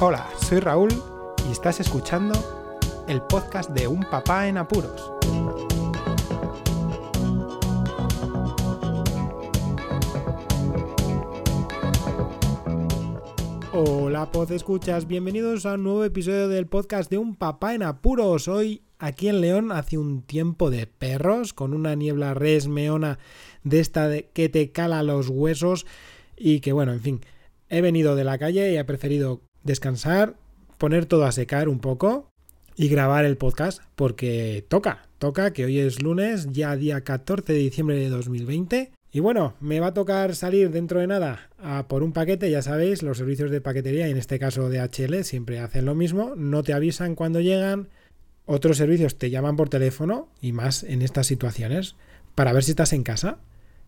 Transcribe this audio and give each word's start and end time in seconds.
Hola, 0.00 0.30
soy 0.40 0.60
Raúl 0.60 0.90
y 1.48 1.50
estás 1.50 1.80
escuchando 1.80 2.32
el 3.08 3.20
podcast 3.20 3.70
de 3.70 3.88
Un 3.88 4.04
Papá 4.04 4.46
en 4.46 4.56
Apuros. 4.56 5.10
Hola, 13.72 14.30
pod 14.30 14.52
escuchas, 14.52 15.08
bienvenidos 15.08 15.66
a 15.66 15.74
un 15.74 15.82
nuevo 15.82 16.04
episodio 16.04 16.46
del 16.46 16.68
podcast 16.68 17.10
de 17.10 17.18
Un 17.18 17.34
Papá 17.34 17.74
en 17.74 17.82
Apuros. 17.82 18.46
Hoy 18.46 18.84
aquí 19.00 19.26
en 19.26 19.40
León 19.40 19.72
hace 19.72 19.98
un 19.98 20.22
tiempo 20.22 20.70
de 20.70 20.86
perros 20.86 21.52
con 21.52 21.74
una 21.74 21.96
niebla 21.96 22.34
resmeona 22.34 23.18
de 23.64 23.80
esta 23.80 24.06
de 24.06 24.28
que 24.32 24.48
te 24.48 24.70
cala 24.70 25.02
los 25.02 25.28
huesos 25.28 25.86
y 26.36 26.60
que 26.60 26.70
bueno, 26.72 26.92
en 26.92 27.00
fin, 27.00 27.20
he 27.68 27.80
venido 27.80 28.14
de 28.14 28.22
la 28.22 28.38
calle 28.38 28.72
y 28.72 28.76
he 28.76 28.84
preferido 28.84 29.47
descansar, 29.68 30.34
poner 30.78 31.06
todo 31.06 31.24
a 31.24 31.32
secar 31.32 31.68
un 31.68 31.78
poco 31.78 32.28
y 32.74 32.88
grabar 32.88 33.24
el 33.24 33.36
podcast 33.36 33.82
porque 33.94 34.64
toca, 34.68 35.06
toca 35.18 35.52
que 35.52 35.64
hoy 35.64 35.78
es 35.78 36.02
lunes, 36.02 36.48
ya 36.50 36.74
día 36.74 37.02
14 37.02 37.52
de 37.52 37.58
diciembre 37.58 37.96
de 37.96 38.08
2020. 38.08 38.92
Y 39.10 39.20
bueno, 39.20 39.54
me 39.60 39.80
va 39.80 39.88
a 39.88 39.94
tocar 39.94 40.34
salir 40.34 40.70
dentro 40.70 41.00
de 41.00 41.06
nada 41.06 41.48
a 41.58 41.88
por 41.88 42.02
un 42.02 42.12
paquete, 42.12 42.50
ya 42.50 42.62
sabéis, 42.62 43.02
los 43.02 43.18
servicios 43.18 43.50
de 43.50 43.60
paquetería, 43.60 44.08
en 44.08 44.16
este 44.16 44.38
caso 44.38 44.68
de 44.68 44.80
HL, 44.80 45.24
siempre 45.24 45.60
hacen 45.60 45.86
lo 45.86 45.94
mismo, 45.94 46.34
no 46.36 46.62
te 46.62 46.74
avisan 46.74 47.14
cuando 47.14 47.40
llegan, 47.40 47.88
otros 48.44 48.76
servicios 48.76 49.16
te 49.16 49.30
llaman 49.30 49.56
por 49.56 49.70
teléfono, 49.70 50.28
y 50.42 50.52
más 50.52 50.82
en 50.82 51.00
estas 51.00 51.26
situaciones, 51.26 51.96
para 52.34 52.52
ver 52.52 52.64
si 52.64 52.72
estás 52.72 52.92
en 52.92 53.02
casa. 53.02 53.38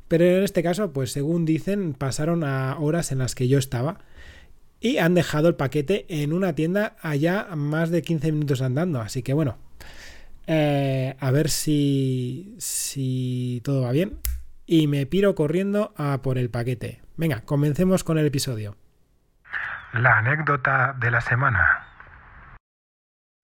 Pero 0.09 0.25
en 0.25 0.43
este 0.43 0.63
caso, 0.63 0.93
pues 0.93 1.13
según 1.13 1.45
dicen, 1.45 1.93
pasaron 1.93 2.43
a 2.43 2.79
horas 2.81 3.13
en 3.13 3.19
las 3.19 3.35
que 3.35 3.47
yo 3.47 3.59
estaba 3.59 4.01
y 4.81 4.99
han 4.99 5.15
dejado 5.15 5.49
el 5.49 5.55
paquete 5.55 6.07
en 6.09 6.33
una 6.33 6.55
tienda 6.55 6.97
allá 7.03 7.49
más 7.55 7.91
de 7.91 8.03
15 8.03 8.33
minutos 8.33 8.63
andando. 8.63 9.01
Así 9.01 9.23
que 9.23 9.35
bueno, 9.35 9.59
eh, 10.47 11.17
a 11.21 11.31
ver 11.31 11.51
si, 11.51 12.57
si 12.59 13.61
todo 13.63 13.83
va 13.83 13.93
bien. 13.93 14.19
Y 14.67 14.87
me 14.87 15.05
piro 15.05 15.35
corriendo 15.35 15.93
a 15.97 16.23
por 16.23 16.39
el 16.39 16.49
paquete. 16.49 17.03
Venga, 17.17 17.43
comencemos 17.43 18.05
con 18.05 18.19
el 18.19 18.27
episodio. 18.27 18.77
La 19.93 20.19
anécdota 20.19 20.97
de 20.99 21.11
la 21.11 21.21
semana. 21.21 21.87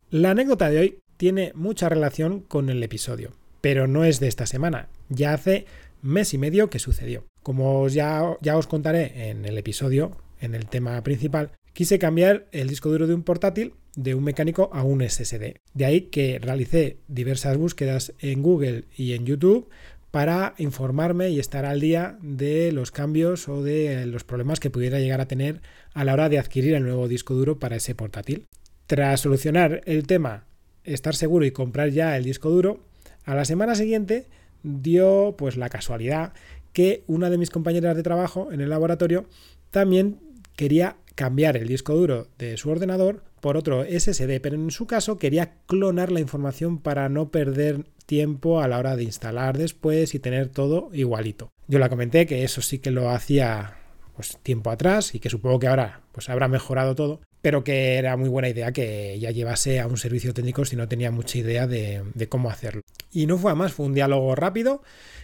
La 0.09 0.31
anécdota 0.31 0.71
de 0.71 0.79
hoy 0.79 0.99
tiene 1.17 1.53
mucha 1.55 1.89
relación 1.89 2.41
con 2.41 2.71
el 2.71 2.83
episodio, 2.83 3.33
pero 3.61 3.89
no 3.89 4.05
es 4.05 4.21
de 4.21 4.29
esta 4.29 4.47
semana. 4.47 4.89
Ya 5.09 5.33
hace 5.33 5.67
mes 6.01 6.33
y 6.33 6.39
medio 6.39 6.71
que 6.71 6.79
sucedió. 6.79 7.25
Como 7.43 7.89
ya, 7.89 8.37
ya 8.41 8.57
os 8.57 8.69
contaré 8.69 9.31
en 9.31 9.45
el 9.45 9.59
episodio, 9.59 10.17
en 10.41 10.55
el 10.55 10.67
tema 10.67 11.03
principal, 11.03 11.53
quise 11.73 11.99
cambiar 11.99 12.47
el 12.53 12.69
disco 12.69 12.91
duro 12.91 13.07
de 13.07 13.15
un 13.15 13.23
portátil 13.23 13.75
de 13.97 14.15
un 14.15 14.25
mecánico 14.25 14.71
a 14.73 14.83
un 14.83 15.03
SSD. 15.03 15.57
De 15.75 15.85
ahí 15.85 16.03
que 16.03 16.39
realicé 16.39 16.99
diversas 17.09 17.57
búsquedas 17.57 18.13
en 18.21 18.43
Google 18.43 18.85
y 18.97 19.15
en 19.15 19.27
YouTube 19.27 19.69
para 20.11 20.55
informarme 20.59 21.31
y 21.31 21.41
estar 21.41 21.65
al 21.65 21.81
día 21.81 22.19
de 22.23 22.73
los 22.73 22.91
cambios 22.91 23.49
o 23.49 23.63
de 23.63 24.07
los 24.07 24.25
problemas 24.25 24.61
que 24.61 24.71
pudiera 24.71 25.01
llegar 25.01 25.21
a 25.21 25.29
tener 25.29 25.61
a 25.93 26.05
la 26.05 26.13
hora 26.13 26.29
de 26.29 26.39
adquirir 26.39 26.75
el 26.75 26.85
nuevo 26.85 27.09
disco 27.09 27.35
duro 27.35 27.59
para 27.59 27.77
ese 27.77 27.95
portátil. 27.95 28.47
Tras 28.87 29.21
solucionar 29.21 29.83
el 29.85 30.07
tema, 30.07 30.45
estar 30.85 31.15
seguro 31.15 31.45
y 31.45 31.51
comprar 31.51 31.91
ya 31.91 32.17
el 32.17 32.25
disco 32.25 32.51
duro, 32.51 32.81
a 33.25 33.35
la 33.35 33.45
semana 33.45 33.75
siguiente 33.75 34.27
dio 34.63 35.35
pues 35.37 35.57
la 35.57 35.69
casualidad 35.69 36.33
que 36.73 37.03
una 37.07 37.31
de 37.31 37.39
mis 37.39 37.51
compañeras 37.51 37.97
de 37.97 38.03
trabajo 38.03 38.53
en 38.53 38.61
el 38.61 38.71
laboratorio 38.71 39.27
también 39.71 40.19
quería 40.57 40.97
cambiar 41.15 41.57
el 41.57 41.69
disco 41.69 41.95
duro 41.95 42.29
de 42.39 42.57
su 42.57 42.71
ordenador 42.71 43.23
por 43.41 43.57
otro 43.57 43.85
SSD, 43.85 44.41
pero 44.41 44.57
en 44.57 44.71
su 44.71 44.87
caso 44.87 45.19
quería 45.19 45.55
clonar 45.67 46.11
la 46.11 46.21
información 46.21 46.79
para 46.79 47.09
no 47.09 47.31
perder 47.31 47.85
tiempo 48.07 48.61
a 48.61 48.69
la 48.69 48.79
hora 48.79 48.97
de 48.97 49.05
instalar 49.05 49.59
después 49.59 50.15
y 50.15 50.19
tener 50.19 50.49
todo 50.49 50.91
igualito. 50.93 51.51
Yo 51.69 51.79
la 51.79 51.89
comenté 51.89 52.27
que 52.27 52.45
eso 52.45 52.63
sí 52.63 52.79
que 52.79 52.91
lo 52.91 53.11
hacía 53.11 53.77
pues 54.15 54.39
tiempo 54.43 54.71
atrás 54.71 55.15
y 55.15 55.21
que 55.21 55.29
supongo 55.29 55.59
que 55.59 55.69
ahora 55.69 56.01
pues 56.13 56.29
habrá 56.31 56.49
mejorado 56.49 56.95
todo, 56.95 57.21
pero 57.43 57.65
que 57.65 57.97
era 57.97 58.17
muy 58.17 58.29
buena 58.29 58.49
idea 58.49 58.73
que 58.73 59.19
ya 59.21 59.31
llevase 59.31 59.81
a 59.81 59.87
un 59.87 59.99
servicio 59.99 60.33
técnico 60.33 60.65
si 60.65 60.77
no 60.77 60.89
tenía 60.89 61.11
mucha 61.11 61.39
idea 61.39 61.67
de, 61.67 62.03
cómo 62.29 62.51
hacerlo. 62.51 62.83
Y 63.13 63.27
no 63.27 63.37
fue 63.37 63.53
a 63.53 63.55
más, 63.55 63.73
fue 63.73 63.87
un 63.87 63.95
diálogo 63.95 64.35
rápido 64.35 64.83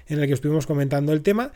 en 0.09 0.21
el 0.21 0.27
que 0.27 0.35
estuvimos 0.35 0.67
comentando 0.67 1.13
el 1.13 1.23
tema 1.23 1.53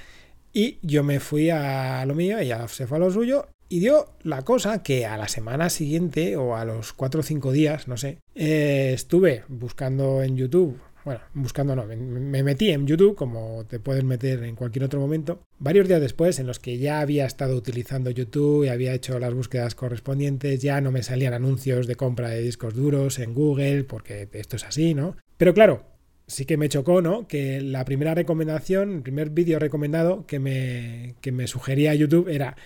y 0.53 0.79
yo 0.83 1.05
me 1.05 1.21
fui 1.21 1.51
a 1.51 2.05
lo 2.07 2.15
mío, 2.15 2.39
ella 2.39 2.67
se 2.69 2.87
fue 2.87 2.97
a 2.97 3.01
lo 3.01 3.11
suyo 3.11 3.49
y 3.69 3.81
dio 3.81 4.07
la 4.23 4.43
cosa 4.43 4.83
que 4.83 5.07
a 5.07 5.17
la 5.17 5.29
semana 5.29 5.71
siguiente 5.71 6.37
o 6.37 6.57
a 6.57 6.65
los 6.65 6.93
4 6.93 7.21
o 7.21 7.23
5 7.23 7.53
días, 7.53 7.89
no 7.89 7.97
sé, 7.97 8.19
eh, 8.35 8.93
estuve 8.95 9.45
buscando 9.49 10.23
en 10.23 10.37
YouTube, 10.37 10.79
bueno, 11.05 11.21
buscando 11.35 11.77
no, 11.77 11.87
me 11.87 12.43
metí 12.43 12.71
en 12.71 12.87
YouTube 12.87 13.15
como 13.15 13.65
te 13.69 13.79
puedes 13.79 14.05
meter 14.05 14.43
en 14.43 14.57
cualquier 14.57 14.85
otro 14.85 15.01
momento, 15.01 15.41
varios 15.59 15.89
días 15.89 16.01
después 16.01 16.39
en 16.39 16.47
los 16.47 16.59
que 16.59 16.79
ya 16.79 17.01
había 17.01 17.27
estado 17.27 17.57
utilizando 17.57 18.11
YouTube 18.11 18.65
y 18.65 18.69
había 18.69 18.95
hecho 18.95 19.19
las 19.19 19.35
búsquedas 19.35 19.75
correspondientes, 19.75 20.61
ya 20.61 20.81
no 20.81 20.91
me 20.91 21.03
salían 21.03 21.35
anuncios 21.35 21.87
de 21.87 21.97
compra 21.97 22.31
de 22.31 22.43
discos 22.43 22.75
duros 22.75 23.19
en 23.19 23.35
Google, 23.35 23.85
porque 23.85 24.29
esto 24.33 24.57
es 24.57 24.65
así, 24.65 24.95
¿no? 24.95 25.17
Pero 25.37 25.55
claro, 25.55 25.85
sí 26.27 26.45
que 26.45 26.57
me 26.57 26.69
chocó, 26.69 27.03
¿no? 27.03 27.29
Que 27.29 27.61
la 27.61 27.85
primera 27.85 28.15
recomendación, 28.15 28.97
el 28.97 29.03
primer 29.03 29.31
vídeo 29.31 29.59
recomendado 29.59 30.27
que 30.27 30.39
me, 30.39 31.15
que 31.21 31.33
me 31.33 31.47
sugería 31.47 31.95
YouTube 31.95 32.29
era 32.29 32.57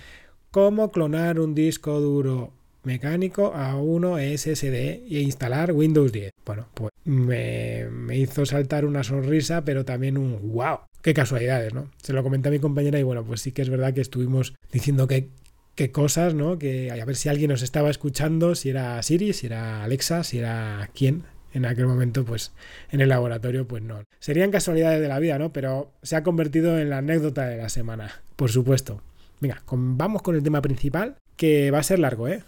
cómo 0.51 0.91
clonar 0.91 1.41
un 1.41 1.55
disco 1.55 2.01
duro 2.01 2.53
mecánico 2.83 3.53
a 3.55 3.77
uno 3.77 4.17
SSD 4.19 4.75
e 5.11 5.21
instalar 5.21 5.73
Windows 5.73 6.13
10. 6.13 6.33
Bueno, 6.45 6.67
pues 6.75 6.93
me, 7.05 7.87
hizo 8.17 8.47
saltar 8.47 8.85
una 8.85 9.05
sonrisa, 9.05 9.65
pero 9.65 9.85
también 9.85 10.17
un 10.17 10.53
wow. 10.53 10.81
Qué 11.03 11.15
casualidades, 11.15 11.73
¿no? 11.73 11.91
Se 12.03 12.13
lo 12.13 12.23
comenté 12.23 12.49
a 12.49 12.53
mi 12.53 12.59
compañera 12.59 12.99
y 12.99 13.03
bueno, 13.03 13.25
pues 13.25 13.41
sí 13.41 13.53
que 13.53 13.63
es 13.63 13.71
verdad 13.71 13.95
que 13.95 14.01
estuvimos 14.01 14.55
diciendo 14.71 15.07
que 15.07 15.29
qué 15.75 15.91
cosas, 15.93 16.35
¿no? 16.35 16.59
Que 16.59 16.91
a 16.91 17.05
ver 17.05 17.17
si 17.17 17.29
alguien 17.29 17.51
nos 17.51 17.63
estaba 17.63 17.91
escuchando, 17.91 18.55
si 18.55 18.71
era 18.71 19.03
Siri, 19.03 19.33
si 19.33 19.47
era 19.47 19.83
Alexa, 19.83 20.25
si 20.25 20.39
era 20.39 20.91
quién. 20.95 21.25
En 21.53 21.65
aquel 21.65 21.87
momento, 21.87 22.25
pues 22.25 22.53
en 22.93 23.01
el 23.01 23.09
laboratorio, 23.09 23.67
pues 23.67 23.83
no. 23.83 24.05
Serían 24.21 24.53
casualidades 24.53 25.01
de 25.01 25.09
la 25.09 25.19
vida, 25.19 25.37
¿no? 25.39 25.53
Pero 25.53 25.91
se 26.03 26.15
ha 26.15 26.23
convertido 26.23 26.79
en 26.79 26.91
la 26.91 26.99
anécdota 26.99 27.47
de 27.47 27.57
la 27.57 27.69
semana, 27.69 28.23
por 28.37 28.51
supuesto. 28.51 29.03
Venga, 29.41 29.63
vamos 29.71 30.21
con 30.21 30.35
el 30.35 30.43
tema 30.43 30.61
principal, 30.61 31.17
que 31.35 31.71
va 31.71 31.79
a 31.79 31.83
ser 31.83 31.99
largo, 31.99 32.29
¿eh? 32.29 32.45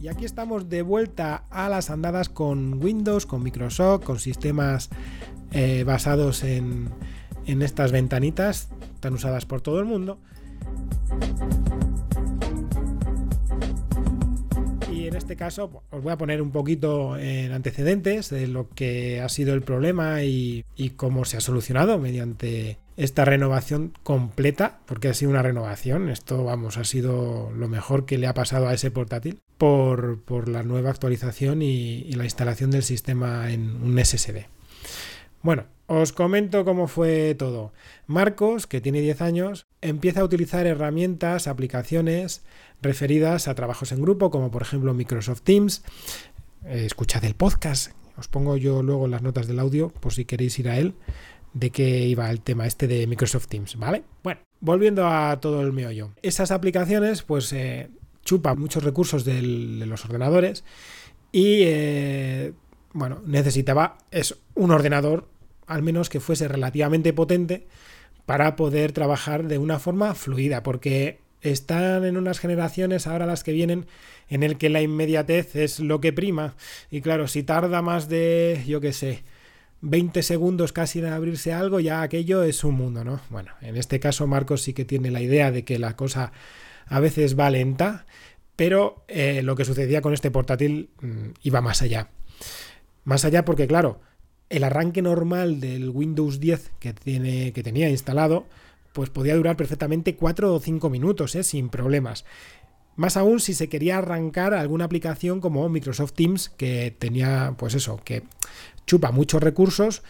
Y 0.00 0.08
aquí 0.08 0.24
estamos 0.24 0.70
de 0.70 0.80
vuelta 0.80 1.44
a 1.50 1.68
las 1.68 1.90
andadas 1.90 2.30
con 2.30 2.82
Windows, 2.82 3.26
con 3.26 3.42
Microsoft, 3.42 4.04
con 4.04 4.18
sistemas 4.18 4.88
eh, 5.52 5.84
basados 5.84 6.44
en, 6.44 6.88
en 7.50 7.62
estas 7.62 7.92
ventanitas 7.92 8.68
tan 9.00 9.14
usadas 9.14 9.44
por 9.44 9.60
todo 9.60 9.80
el 9.80 9.86
mundo. 9.86 10.18
Y 14.92 15.06
en 15.06 15.16
este 15.16 15.36
caso 15.36 15.82
os 15.90 16.02
voy 16.02 16.12
a 16.12 16.18
poner 16.18 16.42
un 16.42 16.50
poquito 16.50 17.16
en 17.16 17.52
antecedentes 17.52 18.30
de 18.30 18.46
lo 18.46 18.68
que 18.68 19.20
ha 19.20 19.28
sido 19.28 19.54
el 19.54 19.62
problema 19.62 20.22
y, 20.22 20.64
cómo 20.96 21.24
se 21.24 21.36
ha 21.36 21.40
solucionado 21.40 21.98
mediante 21.98 22.78
esta 22.96 23.24
renovación 23.24 23.94
completa, 24.02 24.80
porque 24.86 25.08
ha 25.08 25.14
sido 25.14 25.30
una 25.30 25.42
renovación, 25.42 26.10
esto 26.10 26.44
vamos, 26.44 26.76
ha 26.76 26.84
sido 26.84 27.50
lo 27.52 27.68
mejor 27.68 28.04
que 28.04 28.18
le 28.18 28.26
ha 28.26 28.34
pasado 28.34 28.68
a 28.68 28.74
ese 28.74 28.90
portátil 28.90 29.40
por, 29.56 30.20
por 30.20 30.48
la 30.48 30.62
nueva 30.62 30.90
actualización 30.90 31.62
y, 31.62 32.00
y 32.00 32.12
la 32.12 32.24
instalación 32.24 32.70
del 32.70 32.82
sistema 32.82 33.50
en 33.50 33.82
un 33.82 34.04
SSD. 34.04 34.46
Bueno, 35.42 35.64
os 35.90 36.12
comento 36.12 36.64
cómo 36.64 36.86
fue 36.86 37.34
todo. 37.34 37.72
Marcos, 38.06 38.68
que 38.68 38.80
tiene 38.80 39.00
10 39.00 39.22
años, 39.22 39.66
empieza 39.80 40.20
a 40.20 40.24
utilizar 40.24 40.64
herramientas, 40.64 41.48
aplicaciones 41.48 42.44
referidas 42.80 43.48
a 43.48 43.56
trabajos 43.56 43.90
en 43.90 44.00
grupo, 44.00 44.30
como 44.30 44.52
por 44.52 44.62
ejemplo 44.62 44.94
Microsoft 44.94 45.42
Teams. 45.42 45.82
Eh, 46.64 46.84
escuchad 46.86 47.24
el 47.24 47.34
podcast, 47.34 47.90
os 48.16 48.28
pongo 48.28 48.56
yo 48.56 48.84
luego 48.84 49.08
las 49.08 49.22
notas 49.22 49.48
del 49.48 49.58
audio 49.58 49.88
por 49.88 50.12
si 50.12 50.24
queréis 50.24 50.60
ir 50.60 50.68
a 50.68 50.78
él, 50.78 50.94
de 51.54 51.70
qué 51.70 52.06
iba 52.06 52.30
el 52.30 52.40
tema 52.40 52.68
este 52.68 52.86
de 52.86 53.08
Microsoft 53.08 53.48
Teams, 53.48 53.74
¿vale? 53.74 54.04
Bueno, 54.22 54.42
volviendo 54.60 55.08
a 55.08 55.40
todo 55.40 55.60
el 55.60 55.72
meollo. 55.72 56.12
Esas 56.22 56.52
aplicaciones, 56.52 57.24
pues, 57.24 57.52
eh, 57.52 57.90
chupan 58.24 58.60
muchos 58.60 58.84
recursos 58.84 59.24
de 59.24 59.42
los 59.42 60.04
ordenadores 60.04 60.62
y, 61.32 61.62
eh, 61.64 62.52
bueno, 62.92 63.22
necesitaba 63.26 63.98
es 64.12 64.38
un 64.54 64.70
ordenador 64.70 65.26
al 65.70 65.82
menos 65.82 66.08
que 66.08 66.20
fuese 66.20 66.48
relativamente 66.48 67.12
potente 67.12 67.66
para 68.26 68.56
poder 68.56 68.92
trabajar 68.92 69.46
de 69.46 69.58
una 69.58 69.78
forma 69.78 70.14
fluida, 70.14 70.62
porque 70.62 71.20
están 71.42 72.04
en 72.04 72.16
unas 72.16 72.40
generaciones, 72.40 73.06
ahora 73.06 73.24
las 73.24 73.44
que 73.44 73.52
vienen, 73.52 73.86
en 74.28 74.42
el 74.42 74.58
que 74.58 74.68
la 74.68 74.82
inmediatez 74.82 75.56
es 75.56 75.80
lo 75.80 76.00
que 76.00 76.12
prima. 76.12 76.56
Y 76.90 77.00
claro, 77.00 77.28
si 77.28 77.44
tarda 77.44 77.82
más 77.82 78.08
de, 78.08 78.62
yo 78.66 78.80
qué 78.80 78.92
sé, 78.92 79.22
20 79.80 80.22
segundos 80.22 80.72
casi 80.72 80.98
en 80.98 81.06
abrirse 81.06 81.52
algo, 81.52 81.80
ya 81.80 82.02
aquello 82.02 82.42
es 82.42 82.64
un 82.64 82.74
mundo, 82.74 83.04
¿no? 83.04 83.20
Bueno, 83.30 83.52
en 83.62 83.76
este 83.76 84.00
caso 84.00 84.26
Marcos 84.26 84.62
sí 84.62 84.74
que 84.74 84.84
tiene 84.84 85.10
la 85.10 85.22
idea 85.22 85.50
de 85.52 85.64
que 85.64 85.78
la 85.78 85.96
cosa 85.96 86.32
a 86.86 87.00
veces 87.00 87.38
va 87.38 87.48
lenta, 87.48 88.06
pero 88.56 89.04
eh, 89.08 89.42
lo 89.42 89.54
que 89.54 89.64
sucedía 89.64 90.02
con 90.02 90.14
este 90.14 90.32
portátil 90.32 90.90
mm, 91.00 91.28
iba 91.42 91.60
más 91.60 91.80
allá. 91.80 92.10
Más 93.04 93.24
allá 93.24 93.44
porque, 93.44 93.66
claro, 93.66 94.00
el 94.50 94.64
arranque 94.64 95.00
normal 95.00 95.60
del 95.60 95.88
Windows 95.90 96.40
10 96.40 96.72
que, 96.80 96.92
tenía 96.92 97.88
instalado, 97.88 98.44
pues 98.92 99.08
podía 99.08 99.36
durar 99.36 99.56
perfectamente 99.56 100.16
4 100.16 100.52
o 100.52 100.60
5 100.60 100.90
minutos, 100.90 101.34
¿eh? 101.36 101.44
sin 101.44 101.70
problemas. 101.70 102.24
Más 102.96 103.16
aún 103.16 103.40
si 103.40 103.54
se 103.54 103.68
quería 103.68 103.98
arrancar 103.98 104.52
alguna 104.52 104.84
aplicación 104.84 105.40
como 105.40 105.68
Microsoft 105.68 106.12
Teams, 106.12 106.50
que 106.50 106.94
tenía, 106.98 107.54
pues 107.56 107.74
eso, 107.74 108.00
que 108.04 108.24
chupa 108.86 109.12
muchos 109.12 109.42
recursos, 109.42 110.02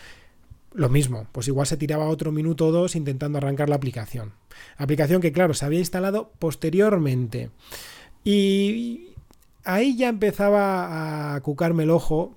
lo 0.72 0.88
mismo, 0.88 1.26
pues 1.32 1.46
igual 1.48 1.66
se 1.66 1.76
tiraba 1.76 2.08
otro 2.08 2.32
minuto 2.32 2.66
o 2.66 2.72
dos 2.72 2.96
intentando 2.96 3.38
arrancar 3.38 3.68
la 3.68 3.76
aplicación. 3.76 4.32
Aplicación 4.78 5.20
que, 5.20 5.32
claro, 5.32 5.52
se 5.52 5.66
había 5.66 5.80
instalado 5.80 6.32
posteriormente. 6.38 7.50
Y 8.24 9.10
ahí 9.64 9.96
ya 9.96 10.08
empezaba 10.08 11.34
a 11.34 11.40
cucarme 11.42 11.82
el 11.82 11.90
ojo 11.90 12.36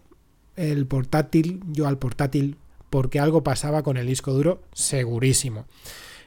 el 0.56 0.86
portátil, 0.86 1.62
yo 1.72 1.88
al 1.88 1.98
portátil, 1.98 2.58
porque 2.90 3.20
algo 3.20 3.44
pasaba 3.44 3.84
con 3.84 3.98
el 3.98 4.08
disco 4.08 4.34
duro, 4.34 4.62
segurísimo. 4.74 5.66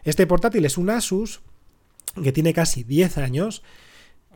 Este 0.05 0.27
portátil 0.27 0.65
es 0.65 0.79
un 0.79 0.91
Asus 0.91 1.41
que 2.23 2.33
tiene 2.33 2.55
casi 2.55 2.83
10 2.83 3.19
años. 3.19 3.63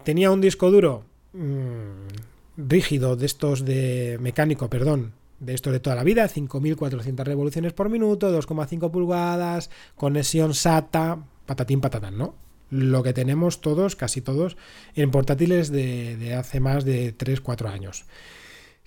Tenía 0.04 0.30
un 0.30 0.40
disco 0.40 0.70
duro 0.70 1.04
mmm, 1.32 2.08
rígido 2.56 3.16
de 3.16 3.26
estos 3.26 3.64
de 3.64 4.18
mecánico, 4.20 4.68
perdón, 4.68 5.12
de 5.38 5.54
esto 5.54 5.72
de 5.72 5.80
toda 5.80 5.96
la 5.96 6.04
vida, 6.04 6.28
5400 6.28 7.26
revoluciones 7.26 7.72
por 7.72 7.88
minuto, 7.88 8.30
2,5 8.30 8.90
pulgadas, 8.90 9.70
conexión 9.96 10.54
SATA, 10.54 11.24
patatín 11.46 11.80
patatán, 11.80 12.18
¿no? 12.18 12.34
Lo 12.70 13.02
que 13.02 13.12
tenemos 13.12 13.60
todos, 13.60 13.96
casi 13.96 14.20
todos, 14.20 14.56
en 14.94 15.10
portátiles 15.10 15.70
de, 15.70 16.16
de 16.16 16.34
hace 16.34 16.60
más 16.60 16.84
de 16.84 17.16
3-4 17.16 17.68
años. 17.68 18.04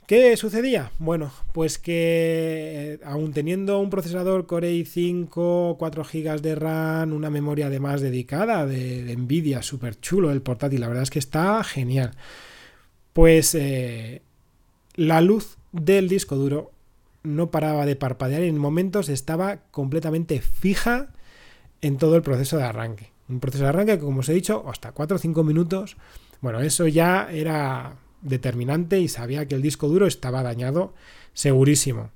¿Qué 0.08 0.36
sucedía? 0.36 0.92
Bueno, 1.00 1.32
pues 1.54 1.78
que 1.80 2.94
eh, 2.94 3.00
aún 3.06 3.32
teniendo 3.32 3.80
un 3.80 3.90
procesador 3.90 4.46
Core 4.48 4.74
i5, 4.74 5.78
4 5.78 6.04
GB 6.04 6.42
de 6.42 6.56
RAM, 6.56 7.14
una 7.14 7.30
memoria 7.30 7.68
además 7.68 8.02
dedicada 8.02 8.66
de, 8.66 9.16
Nvidia, 9.16 9.62
súper 9.62 9.98
chulo 10.00 10.32
el 10.32 10.42
portátil, 10.42 10.82
la 10.82 10.90
verdad 10.90 11.04
es 11.04 11.10
que 11.10 11.20
está 11.20 11.64
genial. 11.64 12.12
Pues 13.14 13.56
eh, 13.56 14.22
la 14.96 15.22
luz 15.22 15.58
del 15.72 16.10
disco 16.10 16.36
duro 16.36 16.72
no 17.24 17.50
paraba 17.50 17.86
de 17.86 17.96
parpadear 17.96 18.44
y 18.44 18.50
en 18.50 18.58
momentos 18.58 19.08
estaba 19.08 19.60
completamente 19.72 20.42
fija 20.42 21.14
en 21.82 21.98
todo 21.98 22.18
el 22.18 22.24
proceso 22.24 22.58
de 22.58 22.64
arranque. 22.64 23.12
Un 23.30 23.40
proceso 23.40 23.64
de 23.64 23.70
arranque 23.70 23.98
que, 23.98 24.04
como 24.04 24.20
os 24.20 24.28
he 24.28 24.34
dicho, 24.34 24.66
hasta 24.70 24.92
4 24.92 25.16
o 25.16 25.20
5 25.20 25.44
minutos. 25.46 25.96
Bueno, 26.42 26.60
eso 26.60 26.88
ya 26.88 27.30
era 27.32 27.96
determinante 28.24 29.00
y 29.00 29.08
sabía 29.08 29.48
que 29.48 29.56
el 29.56 29.62
disco 29.62 29.88
duro 29.88 30.08
estaba 30.08 30.44
dañado 30.44 30.94
segurísimo. 31.34 32.12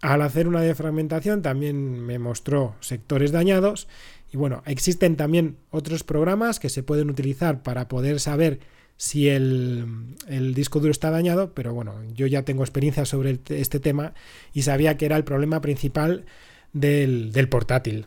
Al 0.00 0.22
hacer 0.22 0.48
una 0.48 0.60
defragmentación 0.60 1.42
también 1.42 2.00
me 2.00 2.18
mostró 2.18 2.74
sectores 2.80 3.32
dañados 3.32 3.88
y 4.32 4.36
bueno, 4.36 4.62
existen 4.66 5.16
también 5.16 5.56
otros 5.70 6.04
programas 6.04 6.60
que 6.60 6.68
se 6.68 6.82
pueden 6.82 7.10
utilizar 7.10 7.62
para 7.62 7.88
poder 7.88 8.20
saber 8.20 8.60
si 8.96 9.28
el, 9.28 10.14
el, 10.28 10.54
disco 10.54 10.78
duro 10.78 10.92
está 10.92 11.10
dañado, 11.10 11.54
pero 11.54 11.72
bueno, 11.72 11.94
yo 12.14 12.26
ya 12.26 12.44
tengo 12.44 12.62
experiencia 12.62 13.06
sobre 13.06 13.40
este 13.48 13.80
tema 13.80 14.12
y 14.52 14.62
sabía 14.62 14.96
que 14.98 15.06
era 15.06 15.16
el 15.16 15.24
problema 15.24 15.62
principal 15.62 16.26
del, 16.72 17.32
del 17.32 17.48
portátil. 17.48 18.06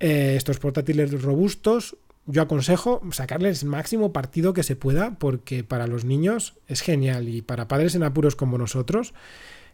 Eh, 0.00 0.34
estos 0.36 0.58
portátiles 0.58 1.22
robustos, 1.22 1.96
yo 2.26 2.42
aconsejo 2.42 3.00
sacarles 3.12 3.62
el 3.62 3.68
máximo 3.68 4.12
partido 4.12 4.52
que 4.52 4.62
se 4.62 4.76
pueda, 4.76 5.18
porque 5.18 5.64
para 5.64 5.86
los 5.86 6.04
niños 6.04 6.54
es 6.66 6.80
genial 6.80 7.28
y 7.28 7.42
para 7.42 7.68
padres 7.68 7.94
en 7.94 8.02
apuros 8.02 8.36
como 8.36 8.58
nosotros, 8.58 9.14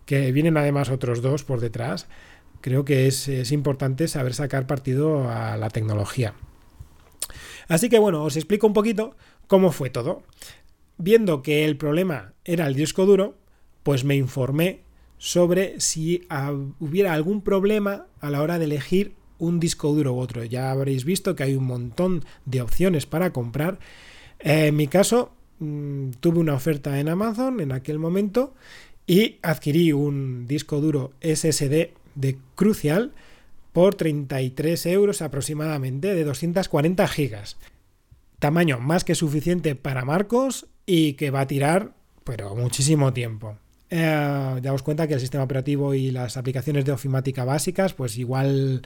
que 0.05 0.33
vienen 0.33 0.57
además 0.57 0.91
otros 0.91 1.23
dos 1.23 1.45
por 1.45 1.61
detrás, 1.61 2.09
creo 2.61 2.85
que 2.85 3.07
es, 3.07 3.29
es 3.29 3.53
importante 3.53 4.09
saber 4.09 4.35
sacar 4.35 4.67
partido 4.67 5.31
a 5.31 5.57
la 5.57 5.71
tecnología. 5.71 6.35
Así 7.69 7.89
que 7.89 7.99
bueno, 7.99 8.23
os 8.25 8.37
explico 8.37 8.67
un 8.67 8.75
poquito 8.75 9.17
cómo 9.47 9.73
fue 9.73 9.91
todo. 9.91 10.23
Viendo 10.99 11.43
que 11.43 11.65
el 11.65 11.77
problema 11.77 12.35
era 12.45 12.67
el 12.67 12.75
disco 12.75 13.07
duro, 13.07 13.37
pues 13.83 14.05
me 14.05 14.15
informé 14.15 14.83
sobre 15.19 15.81
si 15.81 16.27
hubiera 16.81 17.13
algún 17.13 17.43
problema 17.43 18.07
a 18.21 18.29
la 18.31 18.43
hora 18.43 18.59
de 18.59 18.65
elegir 18.65 19.15
un 19.43 19.59
disco 19.59 19.93
duro 19.93 20.15
u 20.15 20.19
otro. 20.19 20.45
Ya 20.45 20.71
habréis 20.71 21.05
visto 21.05 21.35
que 21.35 21.43
hay 21.43 21.55
un 21.55 21.65
montón 21.65 22.25
de 22.47 22.63
opciones 22.63 23.07
para 23.07 23.33
comprar. 23.33 23.79
Eh, 24.39 24.69
en 24.69 24.77
mi 24.77 24.87
caso, 24.87 25.33
mmm, 25.59 26.11
tuve 26.21 26.39
una 26.39 26.55
oferta 26.55 26.99
en 27.01 27.09
Amazon 27.09 27.61
en 27.61 27.73
aquel 27.73 27.99
momento 27.99 28.55
y 29.07 29.39
adquirí 29.43 29.93
un 29.93 30.47
disco 30.47 30.81
duro 30.81 31.13
SSD 31.21 31.91
de 32.15 32.39
Crucial 32.55 33.13
por 33.73 33.95
33 33.97 34.87
euros 34.87 35.23
aproximadamente 35.23 36.15
de 36.15 36.25
240 36.25 37.09
gigas 37.09 37.57
tamaño 38.43 38.81
más 38.81 39.05
que 39.05 39.15
suficiente 39.15 39.77
para 39.77 40.05
Marcos 40.05 40.67
y 40.85 41.13
que 41.13 41.31
va 41.31 41.43
a 41.43 41.47
tirar, 41.47 41.93
pero 42.25 42.57
muchísimo 42.57 43.13
tiempo. 43.13 43.57
Eh, 43.89 44.61
cuenta 44.83 45.07
que 45.07 45.15
el 45.15 45.21
sistema 45.21 45.45
operativo 45.45 45.95
y 45.95 46.11
las 46.11 46.37
aplicaciones 46.37 46.85
de 46.85 46.91
ofimática 46.91 47.45
básicas, 47.45 47.95
pues 47.95 48.19
igual 48.19 48.83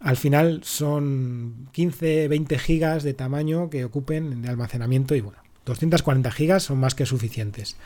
al 0.00 0.16
final 0.16 0.62
son 0.64 1.68
15, 1.72 2.28
20 2.28 2.58
gigas 2.58 3.02
de 3.02 3.14
tamaño 3.14 3.68
que 3.70 3.84
ocupen 3.84 4.42
de 4.42 4.48
almacenamiento 4.48 5.14
y 5.14 5.20
bueno, 5.20 5.38
240 5.66 6.30
gigas 6.32 6.62
son 6.64 6.78
más 6.78 6.94
que 6.94 7.06
suficientes. 7.06 7.76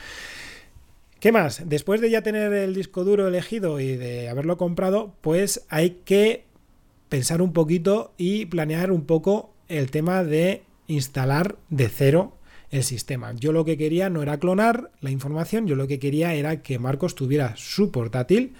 ¿Qué 1.18 1.32
más? 1.32 1.62
Después 1.66 2.00
de 2.00 2.10
ya 2.10 2.22
tener 2.22 2.52
el 2.52 2.74
disco 2.74 3.02
duro 3.02 3.26
elegido 3.26 3.80
y 3.80 3.96
de 3.96 4.28
haberlo 4.28 4.56
comprado, 4.56 5.14
pues 5.22 5.64
hay 5.70 6.00
que 6.04 6.44
pensar 7.08 7.42
un 7.42 7.52
poquito 7.52 8.12
y 8.16 8.46
planear 8.46 8.92
un 8.92 9.06
poco 9.06 9.52
el 9.68 9.90
tema 9.90 10.22
de 10.22 10.62
instalar 10.86 11.56
de 11.70 11.88
cero 11.88 12.36
el 12.70 12.84
sistema. 12.84 13.32
Yo 13.32 13.52
lo 13.52 13.64
que 13.64 13.78
quería 13.78 14.10
no 14.10 14.22
era 14.22 14.38
clonar 14.38 14.90
la 15.00 15.10
información, 15.10 15.66
yo 15.66 15.76
lo 15.76 15.86
que 15.86 15.98
quería 15.98 16.34
era 16.34 16.62
que 16.62 16.78
Marcos 16.78 17.14
tuviera 17.14 17.54
su 17.56 17.90
portátil 17.90 18.54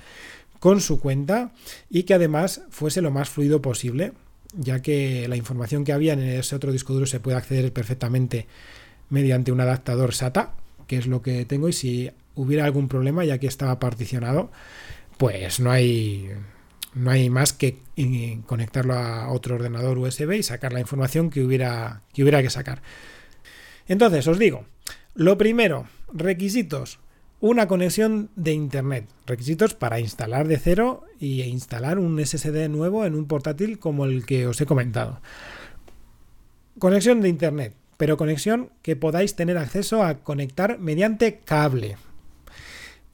con 0.65 0.81
su 0.81 0.99
cuenta 0.99 1.53
y 1.91 2.05
que 2.05 2.15
además 2.15 2.63
fuese 2.71 3.03
lo 3.03 3.11
más 3.11 3.29
fluido 3.29 3.61
posible, 3.61 4.15
ya 4.57 4.81
que 4.81 5.29
la 5.29 5.37
información 5.37 5.85
que 5.85 5.93
había 5.93 6.15
en 6.15 6.23
ese 6.23 6.57
otro 6.57 6.73
disco 6.73 6.95
duro 6.95 7.05
se 7.05 7.21
puede 7.21 7.37
acceder 7.37 7.71
perfectamente 7.71 8.47
mediante 9.11 9.53
un 9.53 9.61
adaptador 9.61 10.15
SATA, 10.15 10.55
que 10.87 10.97
es 10.97 11.07
lo 11.07 11.21
que 11.21 11.45
tengo, 11.45 11.69
y 11.69 11.75
si 11.75 12.13
hubiera 12.35 12.65
algún 12.65 12.89
problema, 12.89 13.27
ya 13.27 13.37
que 13.37 13.47
estaba 13.47 13.79
particionado, 13.79 14.51
pues 15.19 15.61
no 15.61 15.71
hay 15.71 16.31
no 16.95 17.11
hay 17.11 17.29
más 17.29 17.53
que 17.53 17.81
conectarlo 18.47 18.95
a 18.95 19.31
otro 19.33 19.57
ordenador 19.57 19.99
USB 19.99 20.33
y 20.33 20.43
sacar 20.43 20.73
la 20.73 20.81
información 20.81 21.29
que 21.29 21.45
hubiera 21.45 22.01
que, 22.15 22.23
hubiera 22.23 22.41
que 22.41 22.49
sacar. 22.49 22.81
Entonces, 23.87 24.27
os 24.29 24.39
digo, 24.39 24.65
lo 25.15 25.37
primero, 25.37 25.89
requisitos, 26.11 27.01
una 27.41 27.69
conexión 27.69 28.31
de 28.37 28.53
Internet. 28.53 29.07
Requisitos 29.27 29.75
para 29.75 30.01
instalar 30.01 30.49
de 30.49 30.59
cero 30.59 31.05
y 31.19 31.43
instalar 31.43 31.99
un 31.99 32.25
SSD 32.25 32.69
nuevo 32.69 33.05
en 33.05 33.15
un 33.15 33.27
portátil 33.27 33.79
como 33.79 34.05
el 34.05 34.25
que 34.27 34.47
os 34.47 34.61
he 34.61 34.67
comentado. 34.67 35.21
Conexión 36.79 37.21
de 37.21 37.29
Internet, 37.29 37.75
pero 37.97 38.17
conexión 38.17 38.71
que 38.83 38.97
podáis 38.97 39.37
tener 39.37 39.59
acceso 39.59 40.03
a 40.03 40.19
conectar 40.19 40.79
mediante 40.79 41.41
cable 41.45 41.97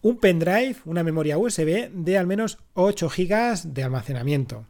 un 0.02 0.16
pendrive, 0.16 0.76
una 0.84 1.02
memoria 1.02 1.38
USB 1.38 1.90
de 1.92 2.18
al 2.18 2.26
menos 2.26 2.58
8 2.74 3.08
GB 3.08 3.62
de 3.64 3.84
almacenamiento, 3.84 4.66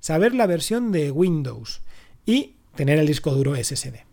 saber 0.00 0.34
la 0.34 0.46
versión 0.46 0.92
de 0.92 1.10
Windows 1.10 1.80
y 2.26 2.56
tener 2.74 2.98
el 2.98 3.06
disco 3.06 3.32
duro 3.32 3.56
SSD. 3.56 4.04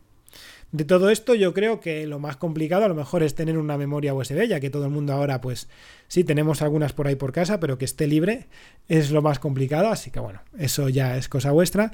De 0.74 0.86
todo 0.86 1.12
esto 1.12 1.36
yo 1.36 1.54
creo 1.54 1.80
que 1.80 2.08
lo 2.08 2.18
más 2.18 2.36
complicado 2.36 2.86
a 2.86 2.88
lo 2.88 2.96
mejor 2.96 3.22
es 3.22 3.36
tener 3.36 3.60
una 3.60 3.78
memoria 3.78 4.16
USB, 4.16 4.48
ya 4.48 4.60
que 4.60 4.72
todo 4.72 4.86
el 4.86 4.90
mundo 4.90 5.14
ahora 5.14 5.40
pues 5.40 5.70
sí 6.08 6.24
tenemos 6.24 6.64
algunas 6.64 6.94
por 6.94 7.06
ahí 7.06 7.16
por 7.16 7.32
casa, 7.32 7.60
pero 7.60 7.78
que 7.78 7.86
esté 7.86 8.08
libre 8.08 8.48
es 8.88 9.12
lo 9.12 9.22
más 9.22 9.38
complicado, 9.38 9.90
así 9.90 10.10
que 10.10 10.20
bueno, 10.20 10.42
eso 10.58 10.90
ya 10.90 11.16
es 11.16 11.30
cosa 11.30 11.52
vuestra. 11.52 11.92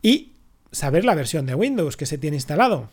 Y 0.00 0.32
saber 0.72 1.04
la 1.04 1.14
versión 1.14 1.44
de 1.44 1.54
Windows 1.54 1.98
que 1.98 2.06
se 2.06 2.16
tiene 2.16 2.38
instalado. 2.38 2.88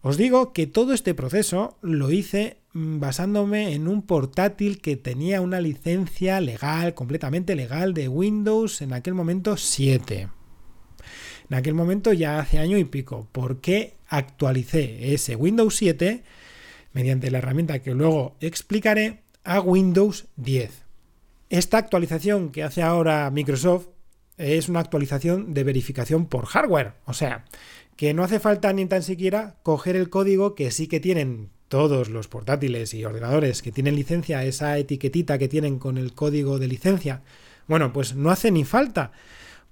Os 0.00 0.16
digo 0.16 0.52
que 0.52 0.68
todo 0.68 0.92
este 0.92 1.12
proceso 1.12 1.76
lo 1.82 2.12
hice 2.12 2.58
mm, 2.72 3.00
basándome 3.00 3.74
en 3.74 3.88
un 3.88 4.02
portátil 4.02 4.80
que 4.80 4.96
tenía 4.96 5.40
una 5.40 5.60
licencia 5.60 6.40
legal, 6.40 6.94
completamente 6.94 7.56
legal, 7.56 7.94
de 7.94 8.06
Windows 8.06 8.80
en 8.80 8.92
aquel 8.92 9.14
momento 9.14 9.56
7. 9.56 10.28
En 11.50 11.56
aquel 11.56 11.74
momento 11.74 12.12
ya 12.12 12.38
hace 12.38 12.60
año 12.60 12.78
y 12.78 12.84
pico. 12.84 13.26
¿Por 13.32 13.60
qué 13.60 13.98
actualicé 14.10 15.14
ese 15.14 15.36
Windows 15.36 15.76
7 15.76 16.22
mediante 16.92 17.30
la 17.30 17.38
herramienta 17.38 17.78
que 17.78 17.94
luego 17.94 18.36
explicaré 18.40 19.22
a 19.44 19.60
Windows 19.60 20.26
10? 20.36 20.84
Esta 21.48 21.78
actualización 21.78 22.50
que 22.50 22.62
hace 22.62 22.82
ahora 22.82 23.30
Microsoft 23.30 23.88
es 24.36 24.68
una 24.68 24.80
actualización 24.80 25.54
de 25.54 25.64
verificación 25.64 26.26
por 26.26 26.46
hardware. 26.46 26.92
O 27.06 27.14
sea, 27.14 27.44
que 27.96 28.14
no 28.14 28.24
hace 28.24 28.40
falta 28.40 28.72
ni 28.72 28.86
tan 28.86 29.02
siquiera 29.02 29.56
coger 29.62 29.96
el 29.96 30.10
código 30.10 30.54
que 30.54 30.70
sí 30.70 30.86
que 30.86 31.00
tienen 31.00 31.50
todos 31.68 32.08
los 32.08 32.26
portátiles 32.26 32.94
y 32.94 33.04
ordenadores 33.04 33.62
que 33.62 33.72
tienen 33.72 33.94
licencia, 33.94 34.44
esa 34.44 34.76
etiquetita 34.78 35.38
que 35.38 35.48
tienen 35.48 35.78
con 35.78 35.98
el 35.98 36.14
código 36.14 36.58
de 36.58 36.66
licencia. 36.66 37.22
Bueno, 37.68 37.92
pues 37.92 38.16
no 38.16 38.30
hace 38.30 38.50
ni 38.50 38.64
falta, 38.64 39.12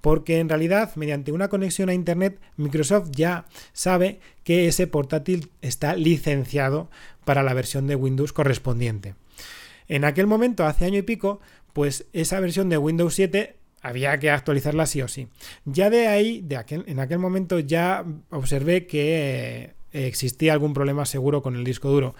porque 0.00 0.38
en 0.38 0.48
realidad 0.48 0.94
mediante 0.96 1.32
una 1.32 1.48
conexión 1.48 1.88
a 1.88 1.94
Internet 1.94 2.40
Microsoft 2.56 3.10
ya 3.12 3.46
sabe 3.72 4.20
que 4.44 4.68
ese 4.68 4.86
portátil 4.86 5.50
está 5.60 5.96
licenciado 5.96 6.90
para 7.24 7.42
la 7.42 7.54
versión 7.54 7.86
de 7.86 7.96
Windows 7.96 8.32
correspondiente. 8.32 9.14
En 9.88 10.04
aquel 10.04 10.26
momento, 10.26 10.66
hace 10.66 10.84
año 10.84 10.98
y 10.98 11.02
pico, 11.02 11.40
pues 11.72 12.06
esa 12.12 12.40
versión 12.40 12.68
de 12.68 12.78
Windows 12.78 13.14
7 13.14 13.56
había 13.80 14.18
que 14.18 14.30
actualizarla 14.30 14.86
sí 14.86 15.02
o 15.02 15.08
sí. 15.08 15.28
Ya 15.64 15.90
de 15.90 16.08
ahí, 16.08 16.42
de 16.42 16.62
en 16.86 17.00
aquel 17.00 17.18
momento 17.18 17.58
ya 17.58 18.04
observé 18.30 18.86
que 18.86 19.74
eh, 19.92 20.06
existía 20.06 20.52
algún 20.52 20.74
problema 20.74 21.06
seguro 21.06 21.42
con 21.42 21.56
el 21.56 21.64
disco 21.64 21.88
duro, 21.88 22.14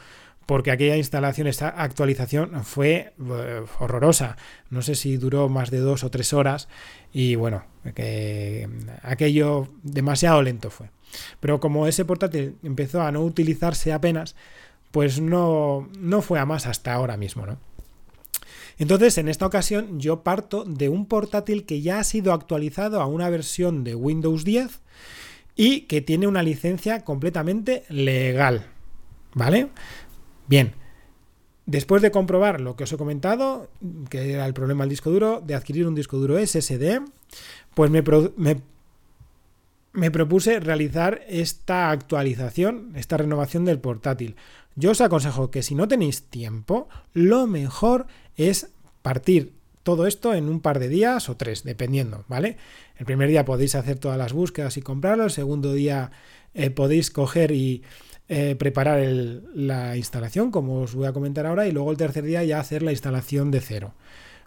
porque 0.48 0.70
aquella 0.70 0.96
instalación, 0.96 1.46
esta 1.46 1.68
actualización 1.68 2.64
fue 2.64 3.12
eh, 3.20 3.62
horrorosa. 3.80 4.38
No 4.70 4.80
sé 4.80 4.94
si 4.94 5.18
duró 5.18 5.50
más 5.50 5.70
de 5.70 5.76
dos 5.76 6.04
o 6.04 6.10
tres 6.10 6.32
horas 6.32 6.68
y 7.12 7.34
bueno, 7.34 7.64
que 7.94 8.66
aquello 9.02 9.68
demasiado 9.82 10.40
lento 10.40 10.70
fue. 10.70 10.88
Pero 11.38 11.60
como 11.60 11.86
ese 11.86 12.06
portátil 12.06 12.56
empezó 12.62 13.02
a 13.02 13.12
no 13.12 13.20
utilizarse 13.24 13.92
apenas, 13.92 14.36
pues 14.90 15.20
no, 15.20 15.90
no 15.98 16.22
fue 16.22 16.38
a 16.38 16.46
más 16.46 16.66
hasta 16.66 16.94
ahora 16.94 17.18
mismo, 17.18 17.44
¿no? 17.44 17.58
Entonces, 18.78 19.18
en 19.18 19.28
esta 19.28 19.44
ocasión 19.44 20.00
yo 20.00 20.22
parto 20.22 20.64
de 20.64 20.88
un 20.88 21.04
portátil 21.04 21.66
que 21.66 21.82
ya 21.82 21.98
ha 21.98 22.04
sido 22.04 22.32
actualizado 22.32 23.02
a 23.02 23.06
una 23.06 23.28
versión 23.28 23.84
de 23.84 23.94
Windows 23.94 24.44
10 24.44 24.80
y 25.56 25.82
que 25.82 26.00
tiene 26.00 26.26
una 26.26 26.42
licencia 26.42 27.04
completamente 27.04 27.84
legal. 27.90 28.64
¿Vale? 29.34 29.68
Bien. 30.48 30.74
Después 31.66 32.00
de 32.00 32.10
comprobar 32.10 32.62
lo 32.62 32.76
que 32.76 32.84
os 32.84 32.92
he 32.92 32.96
comentado, 32.96 33.68
que 34.08 34.32
era 34.32 34.46
el 34.46 34.54
problema 34.54 34.84
del 34.84 34.90
disco 34.90 35.10
duro, 35.10 35.42
de 35.44 35.54
adquirir 35.54 35.86
un 35.86 35.94
disco 35.94 36.16
duro 36.16 36.38
SSD, 36.38 37.02
pues 37.74 37.90
me, 37.90 38.02
me, 38.36 38.62
me 39.92 40.10
propuse 40.10 40.60
realizar 40.60 41.20
esta 41.28 41.90
actualización, 41.90 42.92
esta 42.96 43.18
renovación 43.18 43.66
del 43.66 43.80
portátil. 43.80 44.36
Yo 44.76 44.92
os 44.92 45.00
aconsejo 45.02 45.50
que 45.50 45.62
si 45.62 45.74
no 45.74 45.88
tenéis 45.88 46.22
tiempo, 46.22 46.88
lo 47.12 47.46
mejor 47.46 48.06
es 48.36 48.70
partir 49.02 49.52
todo 49.82 50.06
esto 50.06 50.34
en 50.34 50.48
un 50.48 50.60
par 50.60 50.78
de 50.78 50.88
días 50.88 51.28
o 51.28 51.36
tres, 51.36 51.64
dependiendo, 51.64 52.24
¿vale? 52.28 52.56
El 52.96 53.06
primer 53.06 53.28
día 53.28 53.44
podéis 53.44 53.74
hacer 53.74 53.98
todas 53.98 54.18
las 54.18 54.32
búsquedas 54.32 54.76
y 54.76 54.82
comprarlo, 54.82 55.24
el 55.24 55.30
segundo 55.30 55.72
día 55.72 56.10
eh, 56.54 56.70
podéis 56.70 57.10
coger 57.10 57.52
y 57.52 57.82
eh, 58.30 58.56
preparar 58.56 59.00
la 59.54 59.96
instalación, 59.96 60.50
como 60.50 60.82
os 60.82 60.94
voy 60.94 61.06
a 61.06 61.12
comentar 61.12 61.46
ahora, 61.46 61.66
y 61.66 61.72
luego 61.72 61.90
el 61.90 61.96
tercer 61.96 62.24
día 62.24 62.44
ya 62.44 62.60
hacer 62.60 62.82
la 62.82 62.92
instalación 62.92 63.50
de 63.50 63.60
cero. 63.60 63.94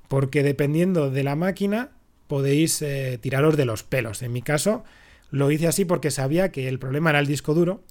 Porque 0.08 0.44
dependiendo 0.44 1.10
de 1.10 1.24
la 1.24 1.36
máquina, 1.36 1.90
podéis 2.28 2.82
eh, 2.84 3.18
tiraros 3.20 3.58
de 3.58 3.66
los 3.66 3.84
pelos. 3.84 4.22
En 4.22 4.34
mi 4.34 4.44
caso, 4.44 4.84
lo 5.32 5.50
hice 5.50 5.68
así 5.68 5.86
porque 5.86 6.12
sabía 6.12 6.52
que 6.52 6.68
el 6.68 6.78
problema 6.78 7.10
era 7.10 7.20
el 7.20 7.26
disco 7.26 7.56
duro, 7.56 7.84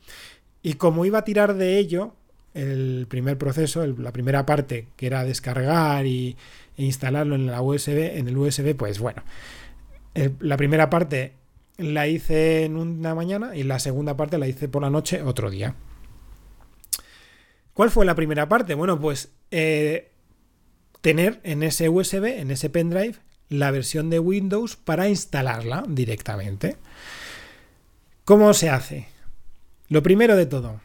y 0.62 0.74
como 0.74 1.04
iba 1.06 1.18
a 1.18 1.24
tirar 1.24 1.54
de 1.54 1.78
ello, 1.78 2.14
el 2.54 3.06
primer 3.08 3.36
proceso, 3.36 3.84
la 3.86 4.12
primera 4.12 4.46
parte, 4.46 4.86
que 4.96 5.06
era 5.06 5.24
descargar 5.24 6.06
y, 6.06 6.36
e 6.76 6.84
instalarlo 6.84 7.34
en 7.34 7.46
la 7.46 7.62
USB, 7.62 8.16
en 8.16 8.28
el 8.28 8.36
USB, 8.36 8.76
pues 8.76 9.00
bueno, 9.00 9.22
la 10.40 10.56
primera 10.56 10.90
parte 10.90 11.39
la 11.80 12.06
hice 12.08 12.64
en 12.64 12.76
una 12.76 13.14
mañana 13.14 13.56
y 13.56 13.62
la 13.62 13.78
segunda 13.78 14.16
parte 14.16 14.38
la 14.38 14.48
hice 14.48 14.68
por 14.68 14.82
la 14.82 14.90
noche 14.90 15.22
otro 15.22 15.50
día. 15.50 15.74
¿Cuál 17.74 17.90
fue 17.90 18.04
la 18.04 18.14
primera 18.14 18.48
parte? 18.48 18.74
Bueno, 18.74 19.00
pues 19.00 19.30
eh, 19.50 20.10
tener 21.00 21.40
en 21.44 21.62
ese 21.62 21.88
USB, 21.88 22.38
en 22.38 22.50
ese 22.50 22.70
pendrive, 22.70 23.16
la 23.48 23.70
versión 23.70 24.10
de 24.10 24.18
Windows 24.18 24.76
para 24.76 25.08
instalarla 25.08 25.84
directamente. 25.88 26.76
¿Cómo 28.24 28.52
se 28.54 28.70
hace? 28.70 29.08
Lo 29.88 30.02
primero 30.02 30.36
de 30.36 30.46
todo, 30.46 30.80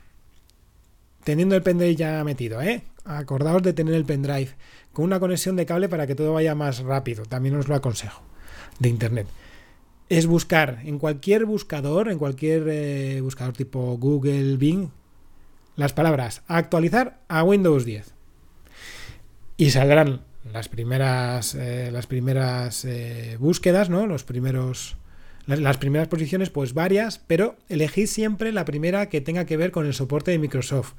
teniendo 1.23 1.55
el 1.55 1.61
pendrive 1.61 1.95
ya 1.95 2.23
metido, 2.23 2.61
¿eh? 2.61 2.81
Acordaos 3.03 3.61
de 3.61 3.73
tener 3.73 3.93
el 3.93 4.05
pendrive 4.05 4.49
con 4.93 5.05
una 5.05 5.19
conexión 5.19 5.55
de 5.55 5.65
cable 5.65 5.89
para 5.89 6.07
que 6.07 6.15
todo 6.15 6.33
vaya 6.33 6.55
más 6.55 6.79
rápido, 6.79 7.23
también 7.25 7.55
os 7.55 7.67
lo 7.67 7.75
aconsejo, 7.75 8.23
de 8.79 8.89
internet. 8.89 9.27
Es 10.09 10.27
buscar 10.27 10.81
en 10.85 10.99
cualquier 10.99 11.45
buscador, 11.45 12.09
en 12.09 12.19
cualquier 12.19 12.67
eh, 12.67 13.21
buscador 13.21 13.53
tipo 13.53 13.97
Google, 13.97 14.57
Bing, 14.57 14.89
las 15.75 15.93
palabras 15.93 16.43
actualizar 16.47 17.19
a 17.27 17.43
Windows 17.43 17.85
10. 17.85 18.13
Y 19.57 19.71
saldrán 19.71 20.21
las 20.51 20.69
primeras, 20.69 21.55
eh, 21.55 21.89
las 21.91 22.07
primeras 22.07 22.85
eh, 22.85 23.37
búsquedas, 23.39 23.89
¿no? 23.89 24.05
Los 24.05 24.23
primeros 24.23 24.97
las, 25.47 25.77
primeras 25.77 26.07
posiciones, 26.07 26.49
pues 26.49 26.73
varias, 26.73 27.19
pero 27.19 27.55
elegid 27.69 28.07
siempre 28.07 28.51
la 28.51 28.65
primera 28.65 29.09
que 29.09 29.21
tenga 29.21 29.45
que 29.45 29.57
ver 29.57 29.69
con 29.71 29.85
el 29.85 29.93
soporte 29.93 30.31
de 30.31 30.39
Microsoft. 30.39 30.93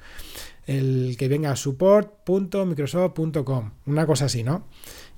El 0.66 1.16
que 1.18 1.26
venga 1.28 1.56
support.microsoft.com, 1.56 3.72
una 3.86 4.06
cosa 4.06 4.26
así, 4.26 4.44
¿no? 4.44 4.66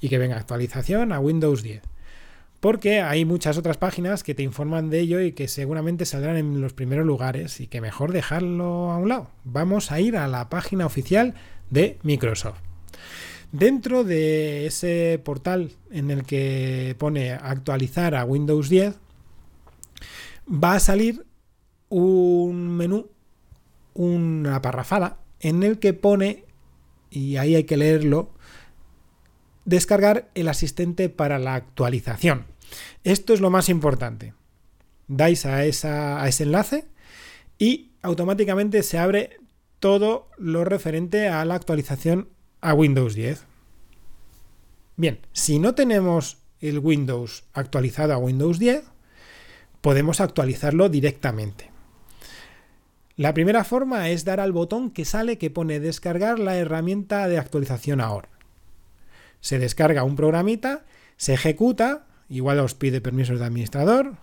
Y 0.01 0.09
que 0.09 0.19
venga 0.19 0.37
actualización 0.37 1.13
a 1.13 1.21
Windows 1.21 1.63
10. 1.63 1.83
Porque 2.61 3.01
hay 3.01 3.25
muchas 3.25 3.57
otras 3.57 3.77
páginas 3.77 4.25
que 4.25 4.35
te 4.35 4.43
informan 4.43 4.91
de 4.91 5.01
ello 5.01 5.21
y 5.21 5.33
que 5.33 5.47
seguramente 5.47 6.05
saldrán 6.05 6.37
en 6.37 6.61
los 6.61 6.73
primeros 6.73 7.07
lugares 7.07 7.61
y 7.61 7.69
que 7.69 7.81
mejor 7.81 8.13
dejarlo 8.13 8.91
a 8.91 8.99
un 8.99 9.09
lado. 9.09 9.31
Vamos 9.45 9.93
a 9.93 10.01
ir 10.01 10.17
a 10.17 10.27
la 10.27 10.49
página 10.49 10.85
oficial 10.85 11.35
de 11.71 11.99
Microsoft. 12.03 12.59
Dentro 13.53 14.05
de 14.05 14.67
ese 14.67 15.21
portal 15.25 15.73
en 15.91 16.11
el 16.11 16.25
que 16.25 16.95
pone 16.99 17.33
actualizar 17.33 18.15
a 18.15 18.25
Windows 18.25 18.69
10, 18.69 18.97
va 20.53 20.75
a 20.75 20.81
salir 20.81 21.25
un 21.89 22.69
menú, 22.77 23.09
una 23.95 24.61
parrafada, 24.61 25.19
en 25.41 25.63
el 25.63 25.79
que 25.79 25.95
pone, 25.95 26.45
y 27.11 27.37
ahí 27.37 27.55
hay 27.55 27.65
que 27.65 27.77
leerlo, 27.77 28.35
descargar 29.69 30.31
el 30.35 30.49
asistente 30.49 31.11
para 31.11 31.39
la 31.39 31.55
actualización. 31.55 32.47
Esto 33.05 33.35
es 33.35 33.41
lo 33.41 33.51
más 33.51 33.69
importante. 33.69 34.33
Dais 35.09 35.45
a, 35.45 35.67
esa, 35.67 36.23
a 36.23 36.29
ese 36.29 36.45
enlace 36.45 36.87
y 37.59 37.93
automáticamente 38.01 38.83
se 38.83 38.99
abre 38.99 39.37
todo 39.79 40.31
lo 40.39 40.65
referente 40.65 41.29
a 41.29 41.45
la 41.45 41.55
actualización 41.55 42.31
a 42.63 42.73
Windows 42.73 43.15
10. 43.15 43.45
Bien, 44.97 45.21
si 45.33 45.59
no 45.59 45.75
tenemos 45.75 46.39
el 46.61 46.79
Windows 46.79 47.45
actualizado 47.53 48.15
a 48.15 48.19
Windows 48.19 48.59
10, 48.59 48.85
podemos 49.83 50.23
actualizarlo 50.23 50.89
directamente. 50.89 51.71
La 53.17 53.35
primera 53.35 53.65
forma 53.65 54.09
es 54.09 54.25
dar 54.25 54.41
al 54.41 54.53
botón 54.53 54.91
que 54.91 55.05
sale 55.05 55.37
que 55.37 55.51
pone 55.51 55.79
descargar 55.79 56.39
la 56.39 56.57
herramienta 56.57 57.29
de 57.29 57.37
actualización 57.37 58.01
ahora. 58.01 58.31
Se 59.41 59.59
descarga 59.59 60.05
un 60.05 60.17
programita, 60.17 60.85
se 61.17 61.35
ejecuta, 61.35 62.07
igual 62.29 62.61
os 62.61 62.75
pide 62.75 63.01
permisos 63.01 63.39
de 63.39 63.47
administrador, 63.47 64.15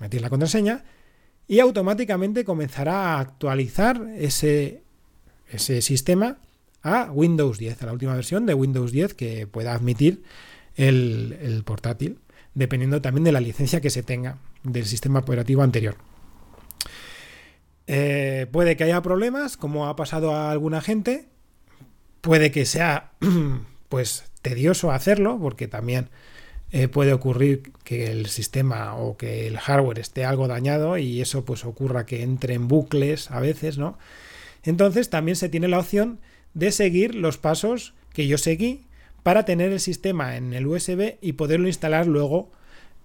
metéis 0.00 0.22
la 0.22 0.30
contraseña 0.30 0.84
y 1.46 1.60
automáticamente 1.60 2.44
comenzará 2.44 3.14
a 3.14 3.20
actualizar 3.20 4.06
ese, 4.16 4.82
ese 5.48 5.82
sistema 5.82 6.38
a 6.82 7.10
Windows 7.12 7.58
10, 7.58 7.82
a 7.82 7.86
la 7.86 7.92
última 7.92 8.14
versión 8.14 8.46
de 8.46 8.54
Windows 8.54 8.92
10 8.92 9.14
que 9.14 9.46
pueda 9.46 9.74
admitir 9.74 10.22
el, 10.76 11.38
el 11.40 11.62
portátil, 11.64 12.18
dependiendo 12.54 13.00
también 13.00 13.24
de 13.24 13.32
la 13.32 13.40
licencia 13.40 13.80
que 13.80 13.90
se 13.90 14.02
tenga 14.02 14.38
del 14.62 14.86
sistema 14.86 15.20
operativo 15.20 15.62
anterior. 15.62 15.96
Eh, 17.86 18.46
puede 18.50 18.76
que 18.76 18.84
haya 18.84 19.02
problemas, 19.02 19.56
como 19.56 19.86
ha 19.86 19.96
pasado 19.96 20.34
a 20.34 20.50
alguna 20.50 20.80
gente. 20.80 21.28
Puede 22.20 22.50
que 22.50 22.64
sea 22.64 23.12
pues 23.88 24.24
tedioso 24.42 24.90
hacerlo, 24.92 25.38
porque 25.40 25.68
también 25.68 26.08
eh, 26.72 26.88
puede 26.88 27.12
ocurrir 27.12 27.72
que 27.84 28.10
el 28.10 28.26
sistema 28.26 28.96
o 28.96 29.16
que 29.16 29.46
el 29.46 29.58
hardware 29.58 29.98
esté 29.98 30.24
algo 30.24 30.48
dañado 30.48 30.98
y 30.98 31.20
eso 31.20 31.44
pues 31.44 31.64
ocurra 31.64 32.06
que 32.06 32.22
entre 32.22 32.54
en 32.54 32.68
bucles 32.68 33.30
a 33.30 33.40
veces, 33.40 33.78
¿no? 33.78 33.98
Entonces 34.64 35.10
también 35.10 35.36
se 35.36 35.48
tiene 35.48 35.68
la 35.68 35.78
opción 35.78 36.18
de 36.54 36.72
seguir 36.72 37.14
los 37.14 37.38
pasos 37.38 37.94
que 38.12 38.26
yo 38.26 38.38
seguí 38.38 38.86
para 39.22 39.44
tener 39.44 39.72
el 39.72 39.80
sistema 39.80 40.36
en 40.36 40.52
el 40.52 40.66
USB 40.66 41.16
y 41.20 41.32
poderlo 41.34 41.68
instalar 41.68 42.06
luego 42.06 42.50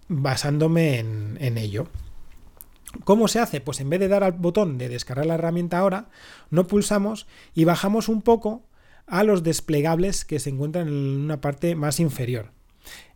basándome 0.07 0.99
en, 0.99 1.57
ello. 1.57 1.87
¿Cómo 3.03 3.27
se 3.27 3.39
hace? 3.39 3.61
Pues 3.61 3.79
en 3.79 3.89
vez 3.89 3.99
de 3.99 4.07
dar 4.07 4.23
al 4.23 4.31
botón 4.31 4.77
de 4.77 4.89
descargar 4.89 5.25
la 5.25 5.35
herramienta 5.35 5.79
ahora, 5.79 6.07
no 6.49 6.67
pulsamos 6.67 7.27
y 7.53 7.65
bajamos 7.65 8.09
un 8.09 8.21
poco 8.21 8.63
a 9.07 9.23
los 9.23 9.43
desplegables 9.43 10.25
que 10.25 10.39
se 10.39 10.49
encuentran 10.49 10.87
en 10.87 10.93
una 10.93 11.41
parte 11.41 11.75
más 11.75 11.99
inferior. 11.99 12.51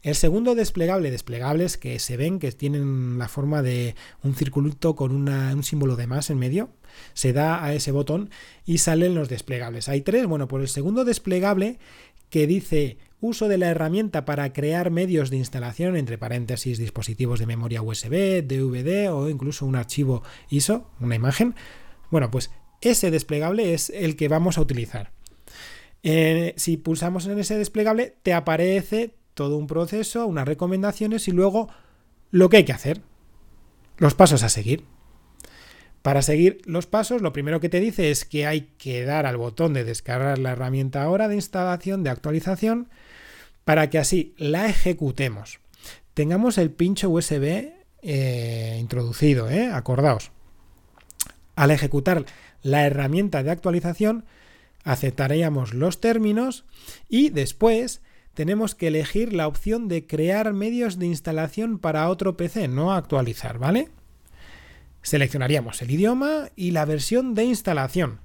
El 0.01 0.15
segundo 0.15 0.55
desplegable, 0.55 1.11
desplegables 1.11 1.77
que 1.77 1.99
se 1.99 2.17
ven 2.17 2.39
que 2.39 2.51
tienen 2.51 3.19
la 3.19 3.27
forma 3.27 3.61
de 3.61 3.95
un 4.23 4.33
circulito 4.35 4.95
con 4.95 5.29
un 5.29 5.63
símbolo 5.63 5.95
de 5.95 6.07
más 6.07 6.29
en 6.29 6.39
medio, 6.39 6.69
se 7.13 7.33
da 7.33 7.63
a 7.63 7.73
ese 7.73 7.91
botón 7.91 8.31
y 8.65 8.79
salen 8.79 9.13
los 9.15 9.29
desplegables. 9.29 9.89
Hay 9.89 10.01
tres, 10.01 10.25
bueno, 10.25 10.47
por 10.47 10.61
el 10.61 10.67
segundo 10.67 11.05
desplegable 11.05 11.77
que 12.29 12.47
dice 12.47 12.97
uso 13.19 13.47
de 13.47 13.59
la 13.59 13.67
herramienta 13.67 14.25
para 14.25 14.51
crear 14.51 14.89
medios 14.89 15.29
de 15.29 15.37
instalación, 15.37 15.95
entre 15.95 16.17
paréntesis, 16.17 16.79
dispositivos 16.79 17.39
de 17.39 17.45
memoria 17.45 17.83
USB, 17.83 18.41
DVD 18.43 19.11
o 19.11 19.29
incluso 19.29 19.67
un 19.67 19.75
archivo 19.75 20.23
ISO, 20.49 20.89
una 20.99 21.15
imagen. 21.15 21.53
Bueno, 22.09 22.31
pues 22.31 22.49
ese 22.81 23.11
desplegable 23.11 23.75
es 23.75 23.91
el 23.91 24.15
que 24.15 24.27
vamos 24.27 24.57
a 24.57 24.61
utilizar. 24.61 25.11
Si 26.03 26.77
pulsamos 26.77 27.27
en 27.27 27.37
ese 27.39 27.57
desplegable, 27.57 28.15
te 28.23 28.33
aparece 28.33 29.13
todo 29.33 29.57
un 29.57 29.67
proceso, 29.67 30.25
unas 30.25 30.47
recomendaciones 30.47 31.27
y 31.27 31.31
luego 31.31 31.69
lo 32.31 32.49
que 32.49 32.57
hay 32.57 32.63
que 32.63 32.73
hacer, 32.73 33.01
los 33.97 34.15
pasos 34.15 34.43
a 34.43 34.49
seguir. 34.49 34.85
Para 36.01 36.23
seguir 36.23 36.61
los 36.65 36.87
pasos, 36.87 37.21
lo 37.21 37.31
primero 37.31 37.59
que 37.59 37.69
te 37.69 37.79
dice 37.79 38.09
es 38.09 38.25
que 38.25 38.47
hay 38.47 38.69
que 38.79 39.05
dar 39.05 39.27
al 39.27 39.37
botón 39.37 39.73
de 39.73 39.83
descargar 39.83 40.39
la 40.39 40.51
herramienta 40.51 41.03
ahora 41.03 41.27
de 41.27 41.35
instalación, 41.35 42.03
de 42.03 42.09
actualización, 42.09 42.89
para 43.65 43.89
que 43.89 43.99
así 43.99 44.33
la 44.37 44.67
ejecutemos. 44.67 45.59
Tengamos 46.15 46.57
el 46.57 46.71
pincho 46.71 47.09
USB 47.11 47.73
eh, 48.01 48.77
introducido, 48.79 49.49
¿eh? 49.49 49.67
acordaos. 49.67 50.31
Al 51.55 51.69
ejecutar 51.69 52.25
la 52.63 52.85
herramienta 52.87 53.43
de 53.43 53.51
actualización, 53.51 54.25
aceptaríamos 54.83 55.73
los 55.73 55.99
términos 55.99 56.65
y 57.09 57.29
después 57.29 58.01
tenemos 58.33 58.75
que 58.75 58.87
elegir 58.87 59.33
la 59.33 59.47
opción 59.47 59.87
de 59.87 60.07
crear 60.07 60.53
medios 60.53 60.97
de 60.97 61.07
instalación 61.07 61.79
para 61.79 62.09
otro 62.09 62.37
PC, 62.37 62.67
no 62.67 62.93
actualizar, 62.93 63.59
¿vale? 63.59 63.89
Seleccionaríamos 65.01 65.81
el 65.81 65.91
idioma 65.91 66.49
y 66.55 66.71
la 66.71 66.85
versión 66.85 67.33
de 67.33 67.43
instalación, 67.43 68.19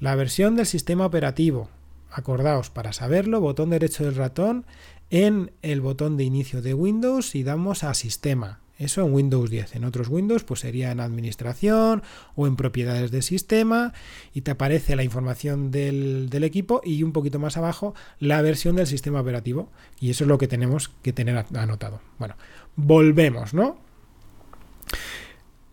la 0.00 0.14
versión 0.14 0.56
del 0.56 0.66
sistema 0.66 1.06
operativo. 1.06 1.68
Acordaos, 2.10 2.70
para 2.70 2.92
saberlo, 2.92 3.40
botón 3.40 3.70
derecho 3.70 4.04
del 4.04 4.14
ratón 4.14 4.66
en 5.10 5.52
el 5.62 5.80
botón 5.80 6.16
de 6.16 6.24
inicio 6.24 6.62
de 6.62 6.74
Windows 6.74 7.34
y 7.34 7.42
damos 7.42 7.84
a 7.84 7.94
sistema. 7.94 8.60
Eso 8.78 9.04
en 9.04 9.12
Windows 9.12 9.50
10. 9.50 9.76
En 9.76 9.84
otros 9.84 10.08
Windows 10.08 10.44
pues 10.44 10.60
sería 10.60 10.90
en 10.90 11.00
administración 11.00 12.02
o 12.34 12.46
en 12.46 12.56
propiedades 12.56 13.10
del 13.10 13.22
sistema 13.22 13.94
y 14.34 14.42
te 14.42 14.50
aparece 14.50 14.96
la 14.96 15.02
información 15.02 15.70
del, 15.70 16.28
del, 16.28 16.44
equipo 16.44 16.82
y 16.84 17.02
un 17.02 17.12
poquito 17.12 17.38
más 17.38 17.56
abajo 17.56 17.94
la 18.18 18.42
versión 18.42 18.76
del 18.76 18.86
sistema 18.86 19.20
operativo. 19.20 19.70
Y 19.98 20.10
eso 20.10 20.24
es 20.24 20.28
lo 20.28 20.38
que 20.38 20.48
tenemos 20.48 20.90
que 21.02 21.12
tener 21.12 21.44
anotado. 21.54 22.00
Bueno, 22.18 22.36
volvemos, 22.76 23.54
¿no? 23.54 23.78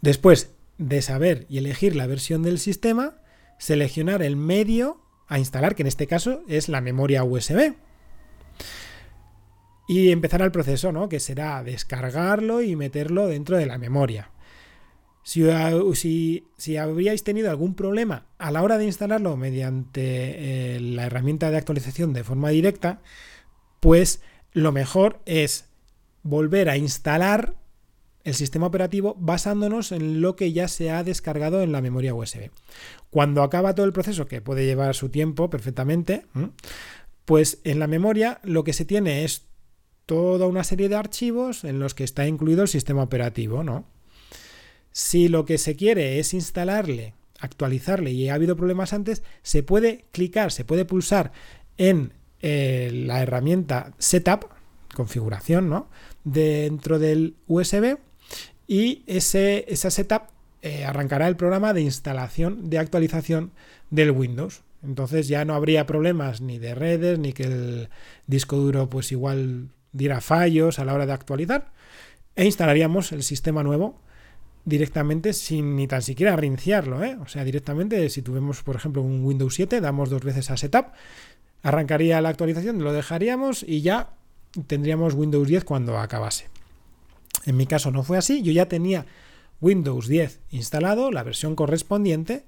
Después 0.02 0.52
de 0.78 1.02
saber 1.02 1.46
y 1.50 1.58
elegir 1.58 1.96
la 1.96 2.08
versión 2.08 2.42
del 2.42 2.60
sistema, 2.60 3.16
seleccionar 3.58 4.22
el 4.22 4.36
medio 4.36 5.02
a 5.28 5.40
instalar, 5.40 5.76
que 5.76 5.84
en 5.84 5.88
este 5.88 6.08
caso 6.08 6.44
es 6.48 6.70
la 6.70 6.82
memoria 6.82 7.24
USB 7.24 7.76
y 9.88 10.12
empezar 10.12 10.42
el 10.42 10.52
proceso, 10.52 10.92
¿no? 10.92 11.10
Que 11.10 11.20
será 11.20 11.64
descargarlo 11.64 12.62
y 12.62 12.76
meterlo 12.76 13.28
dentro 13.28 13.58
de 13.58 13.66
la 13.66 13.78
memoria. 13.78 14.32
Si, 15.24 15.44
si, 15.94 16.48
si, 16.58 16.78
habríais 16.78 17.24
tenido 17.24 17.50
algún 17.50 17.76
problema 17.76 18.26
a 18.38 18.52
la 18.52 18.62
hora 18.62 18.78
de 18.78 18.86
instalarlo 18.86 19.38
mediante 19.38 20.76
eh, 20.76 20.80
la 20.82 21.06
herramienta 21.06 21.50
de 21.50 21.58
actualización 21.58 22.12
de 22.12 22.26
forma 22.26 22.50
directa, 22.50 23.02
pues 23.80 24.22
lo 24.52 24.74
mejor 24.74 25.22
es 25.26 25.70
volver 26.24 26.70
a 26.70 26.78
instalar 26.78 27.56
el 28.24 28.34
sistema 28.34 28.68
operativo 28.68 29.16
basándonos 29.20 29.92
en 29.92 30.22
lo 30.22 30.36
que 30.36 30.54
ya 30.54 30.68
se 30.68 30.92
ha 30.92 31.04
descargado 31.04 31.62
en 31.62 31.72
la 31.72 31.82
memoria 31.82 32.14
USB. 32.14 32.50
Cuando 33.10 33.44
acaba 33.44 33.76
todo 33.76 33.86
el 33.86 33.94
proceso, 33.94 34.28
que 34.28 34.42
puede 34.42 34.66
llevar 34.66 34.96
su 34.96 35.10
tiempo 35.10 35.50
perfectamente, 35.50 36.26
pues 37.26 37.60
en 37.64 37.80
la 37.80 37.88
memoria 37.88 38.40
lo 38.44 38.64
que 38.64 38.74
se 38.74 38.86
tiene 38.86 39.24
es 39.26 39.46
toda 40.06 40.48
una 40.48 40.64
serie 40.64 40.90
de 40.90 40.96
archivos 40.96 41.64
en 41.64 41.80
los 41.80 41.94
que 41.94 42.04
está 42.04 42.28
incluido 42.28 42.64
el 42.64 42.68
sistema 42.68 43.04
operativo, 43.04 43.64
¿no? 43.64 43.86
Si 44.92 45.28
lo 45.28 45.46
que 45.46 45.58
se 45.58 45.76
quiere 45.76 46.20
es 46.20 46.34
instalarle, 46.34 47.14
actualizarle 47.40 48.12
y 48.12 48.30
ha 48.30 48.36
habido 48.36 48.56
problemas 48.56 48.94
antes, 48.94 49.24
se 49.42 49.64
puede 49.64 50.06
clicar, 50.12 50.52
se 50.52 50.66
puede 50.66 50.86
pulsar 50.86 51.32
en 51.78 52.14
eh, 52.42 52.92
la 52.94 53.22
herramienta 53.22 53.94
Setup, 53.98 54.46
configuración, 54.94 55.70
¿no? 55.70 55.90
Dentro 56.24 57.00
del 57.00 57.36
USB 57.48 57.98
y 58.68 59.04
ese, 59.08 59.66
esa 59.68 59.90
setup 59.90 60.24
eh, 60.62 60.86
arrancará 60.86 61.28
el 61.28 61.36
programa 61.36 61.74
de 61.74 61.82
instalación, 61.82 62.70
de 62.70 62.78
actualización 62.78 63.52
del 63.90 64.12
Windows. 64.12 64.62
Entonces 64.84 65.28
ya 65.28 65.46
no 65.46 65.54
habría 65.54 65.86
problemas 65.86 66.42
ni 66.42 66.60
de 66.60 66.76
redes, 66.76 67.20
ni 67.20 67.34
que 67.34 67.44
el 67.44 67.90
disco 68.28 68.58
duro 68.58 68.90
pues 68.90 69.12
igual 69.12 69.70
diera 69.94 70.22
fallos 70.22 70.80
a 70.80 70.86
la 70.86 70.94
hora 70.94 71.06
de 71.06 71.14
actualizar 71.14 71.72
e 72.36 72.46
instalaríamos 72.46 73.12
el 73.12 73.24
sistema 73.24 73.64
nuevo 73.64 74.02
directamente 74.66 75.34
sin 75.34 75.76
ni 75.76 75.88
tan 75.88 76.02
siquiera 76.02 76.36
reiniciarlo. 76.36 77.04
¿eh? 77.04 77.18
O 77.22 77.28
sea, 77.28 77.44
directamente 77.44 78.10
si 78.10 78.22
tuvimos, 78.22 78.64
por 78.64 78.76
ejemplo, 78.76 79.02
un 79.02 79.24
Windows 79.24 79.56
7, 79.56 79.82
damos 79.82 80.10
dos 80.10 80.24
veces 80.24 80.50
a 80.52 80.58
Setup, 80.58 80.88
arrancaría 81.62 82.22
la 82.22 82.30
actualización, 82.30 82.84
lo 82.84 82.94
dejaríamos 82.94 83.64
y 83.64 83.82
ya 83.82 84.14
tendríamos 84.68 85.14
Windows 85.14 85.48
10 85.48 85.64
cuando 85.64 85.98
acabase. 85.98 86.50
En 87.46 87.58
mi 87.58 87.68
caso 87.68 87.92
no 87.92 88.04
fue 88.04 88.18
así, 88.18 88.42
yo 88.42 88.52
ya 88.52 88.68
tenía 88.68 89.06
Windows 89.60 90.08
10 90.08 90.42
instalado, 90.52 91.12
la 91.12 91.24
versión 91.24 91.56
correspondiente, 91.56 92.46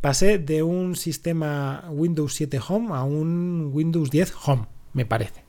pasé 0.00 0.38
de 0.38 0.62
un 0.62 0.96
sistema 0.96 1.84
Windows 1.90 2.34
7 2.34 2.60
Home 2.68 2.94
a 2.94 3.02
un 3.02 3.70
Windows 3.72 4.10
10 4.10 4.34
Home, 4.46 4.66
me 4.92 5.04
parece. 5.04 5.47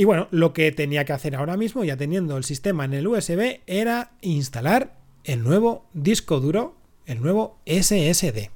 Y 0.00 0.06
bueno, 0.06 0.28
lo 0.30 0.54
que 0.54 0.72
tenía 0.72 1.04
que 1.04 1.12
hacer 1.12 1.36
ahora 1.36 1.58
mismo, 1.58 1.84
ya 1.84 1.94
teniendo 1.94 2.38
el 2.38 2.44
sistema 2.44 2.86
en 2.86 2.94
el 2.94 3.06
USB, 3.06 3.60
era 3.66 4.12
instalar 4.22 4.96
el 5.24 5.44
nuevo 5.44 5.84
disco 5.92 6.40
duro, 6.40 6.74
el 7.04 7.20
nuevo 7.20 7.58
SSD. 7.66 8.48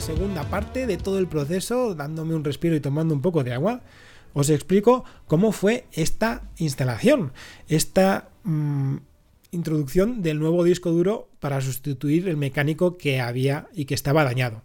segunda 0.00 0.44
parte 0.44 0.86
de 0.86 0.96
todo 0.96 1.18
el 1.18 1.26
proceso, 1.26 1.94
dándome 1.94 2.34
un 2.34 2.44
respiro 2.44 2.76
y 2.76 2.80
tomando 2.80 3.14
un 3.14 3.20
poco 3.20 3.44
de 3.44 3.52
agua, 3.52 3.82
os 4.32 4.50
explico 4.50 5.04
cómo 5.26 5.52
fue 5.52 5.86
esta 5.92 6.50
instalación, 6.56 7.32
esta 7.68 8.30
mm, 8.44 8.96
introducción 9.50 10.22
del 10.22 10.38
nuevo 10.38 10.64
disco 10.64 10.90
duro 10.90 11.30
para 11.40 11.60
sustituir 11.60 12.28
el 12.28 12.36
mecánico 12.36 12.98
que 12.98 13.20
había 13.20 13.68
y 13.74 13.84
que 13.84 13.94
estaba 13.94 14.24
dañado. 14.24 14.62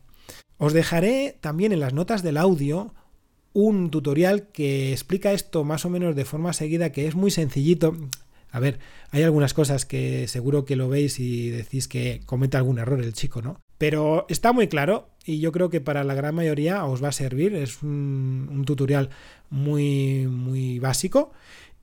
Os 0.57 0.73
dejaré 0.73 1.37
también 1.41 1.71
en 1.71 1.79
las 1.79 1.93
notas 1.93 2.23
del 2.23 2.37
audio 2.37 2.93
un 3.53 3.91
tutorial 3.91 4.47
que 4.47 4.91
explica 4.91 5.31
esto 5.31 5.63
más 5.63 5.85
o 5.85 5.89
menos 5.89 6.15
de 6.15 6.25
forma 6.25 6.53
seguida, 6.53 6.91
que 6.91 7.07
es 7.07 7.15
muy 7.15 7.31
sencillito. 7.31 7.95
A 8.49 8.59
ver, 8.59 8.79
hay 9.11 9.23
algunas 9.23 9.53
cosas 9.53 9.85
que 9.85 10.27
seguro 10.27 10.65
que 10.65 10.75
lo 10.75 10.89
veis 10.89 11.19
y 11.19 11.49
decís 11.49 11.87
que 11.87 12.21
comete 12.25 12.57
algún 12.57 12.79
error 12.79 13.01
el 13.01 13.13
chico, 13.13 13.41
¿no? 13.41 13.59
Pero 13.77 14.25
está 14.29 14.53
muy 14.53 14.67
claro 14.67 15.09
y 15.25 15.39
yo 15.39 15.51
creo 15.51 15.69
que 15.69 15.81
para 15.81 16.03
la 16.03 16.13
gran 16.13 16.35
mayoría 16.35 16.85
os 16.85 17.03
va 17.03 17.09
a 17.09 17.13
servir. 17.13 17.55
Es 17.55 17.81
un, 17.81 18.63
tutorial 18.65 19.09
muy, 19.49 20.27
muy 20.27 20.79
básico 20.79 21.31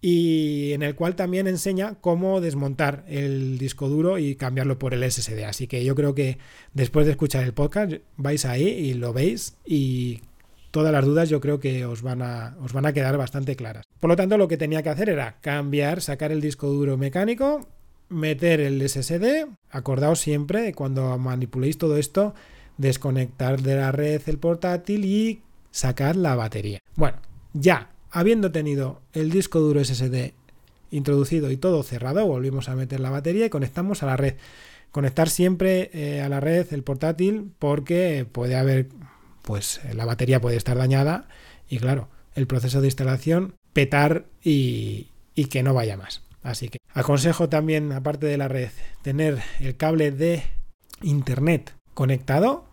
y 0.02 0.72
en 0.72 0.82
el 0.82 0.94
cual 0.94 1.14
también 1.14 1.46
enseña 1.46 1.96
cómo 2.00 2.40
desmontar 2.40 3.04
el 3.08 3.58
disco 3.58 3.88
duro 3.88 4.18
y 4.18 4.34
cambiarlo 4.34 4.78
por 4.78 4.94
el 4.94 5.10
SSD. 5.10 5.44
Así 5.44 5.66
que 5.66 5.84
yo 5.84 5.94
creo 5.94 6.14
que 6.14 6.38
después 6.72 7.06
de 7.06 7.12
escuchar 7.12 7.44
el 7.44 7.52
podcast 7.52 7.92
vais 8.16 8.44
ahí 8.44 8.66
y 8.66 8.94
lo 8.94 9.12
veis 9.12 9.56
y 9.66 10.20
todas 10.70 10.92
las 10.92 11.04
dudas 11.04 11.28
yo 11.28 11.40
creo 11.40 11.60
que 11.60 11.84
os 11.84 12.02
van 12.02 12.22
a, 12.22 12.56
os 12.62 12.72
van 12.72 12.86
a 12.86 12.92
quedar 12.92 13.16
bastante 13.18 13.56
claras. 13.56 13.84
Por 13.98 14.08
lo 14.08 14.16
tanto, 14.16 14.38
lo 14.38 14.48
que 14.48 14.56
tenía 14.56 14.82
que 14.82 14.88
hacer 14.88 15.10
era 15.10 15.36
cambiar, 15.40 16.00
sacar 16.00 16.32
el 16.32 16.40
disco 16.40 16.68
duro 16.68 16.96
mecánico, 16.96 17.66
meter 18.08 18.60
el 18.60 18.86
SSD, 18.88 19.46
acordaos 19.70 20.20
siempre 20.20 20.72
cuando 20.72 21.16
manipuléis 21.18 21.76
todo 21.76 21.96
esto, 21.96 22.34
desconectar 22.80 23.60
de 23.60 23.76
la 23.76 23.92
red 23.92 24.22
el 24.26 24.38
portátil 24.38 25.04
y 25.04 25.42
sacar 25.70 26.16
la 26.16 26.34
batería. 26.34 26.80
Bueno, 26.96 27.18
ya 27.52 27.90
habiendo 28.10 28.50
tenido 28.52 29.02
el 29.12 29.30
disco 29.30 29.60
duro 29.60 29.84
SSD 29.84 30.32
introducido 30.90 31.50
y 31.50 31.56
todo 31.56 31.82
cerrado, 31.82 32.26
volvimos 32.26 32.68
a 32.68 32.74
meter 32.74 33.00
la 33.00 33.10
batería 33.10 33.46
y 33.46 33.50
conectamos 33.50 34.02
a 34.02 34.06
la 34.06 34.16
red. 34.16 34.34
Conectar 34.90 35.28
siempre 35.28 35.90
eh, 35.92 36.22
a 36.22 36.28
la 36.28 36.40
red 36.40 36.66
el 36.72 36.82
portátil 36.82 37.52
porque 37.58 38.26
puede 38.30 38.56
haber, 38.56 38.88
pues 39.42 39.80
la 39.94 40.06
batería 40.06 40.40
puede 40.40 40.56
estar 40.56 40.76
dañada 40.76 41.28
y 41.68 41.78
claro, 41.78 42.08
el 42.34 42.46
proceso 42.46 42.80
de 42.80 42.88
instalación 42.88 43.54
petar 43.72 44.24
y, 44.42 45.08
y 45.34 45.44
que 45.44 45.62
no 45.62 45.74
vaya 45.74 45.96
más. 45.96 46.22
Así 46.42 46.70
que 46.70 46.78
aconsejo 46.94 47.50
también, 47.50 47.92
aparte 47.92 48.26
de 48.26 48.38
la 48.38 48.48
red, 48.48 48.70
tener 49.02 49.40
el 49.60 49.76
cable 49.76 50.10
de 50.10 50.42
internet 51.02 51.74
conectado 51.94 52.69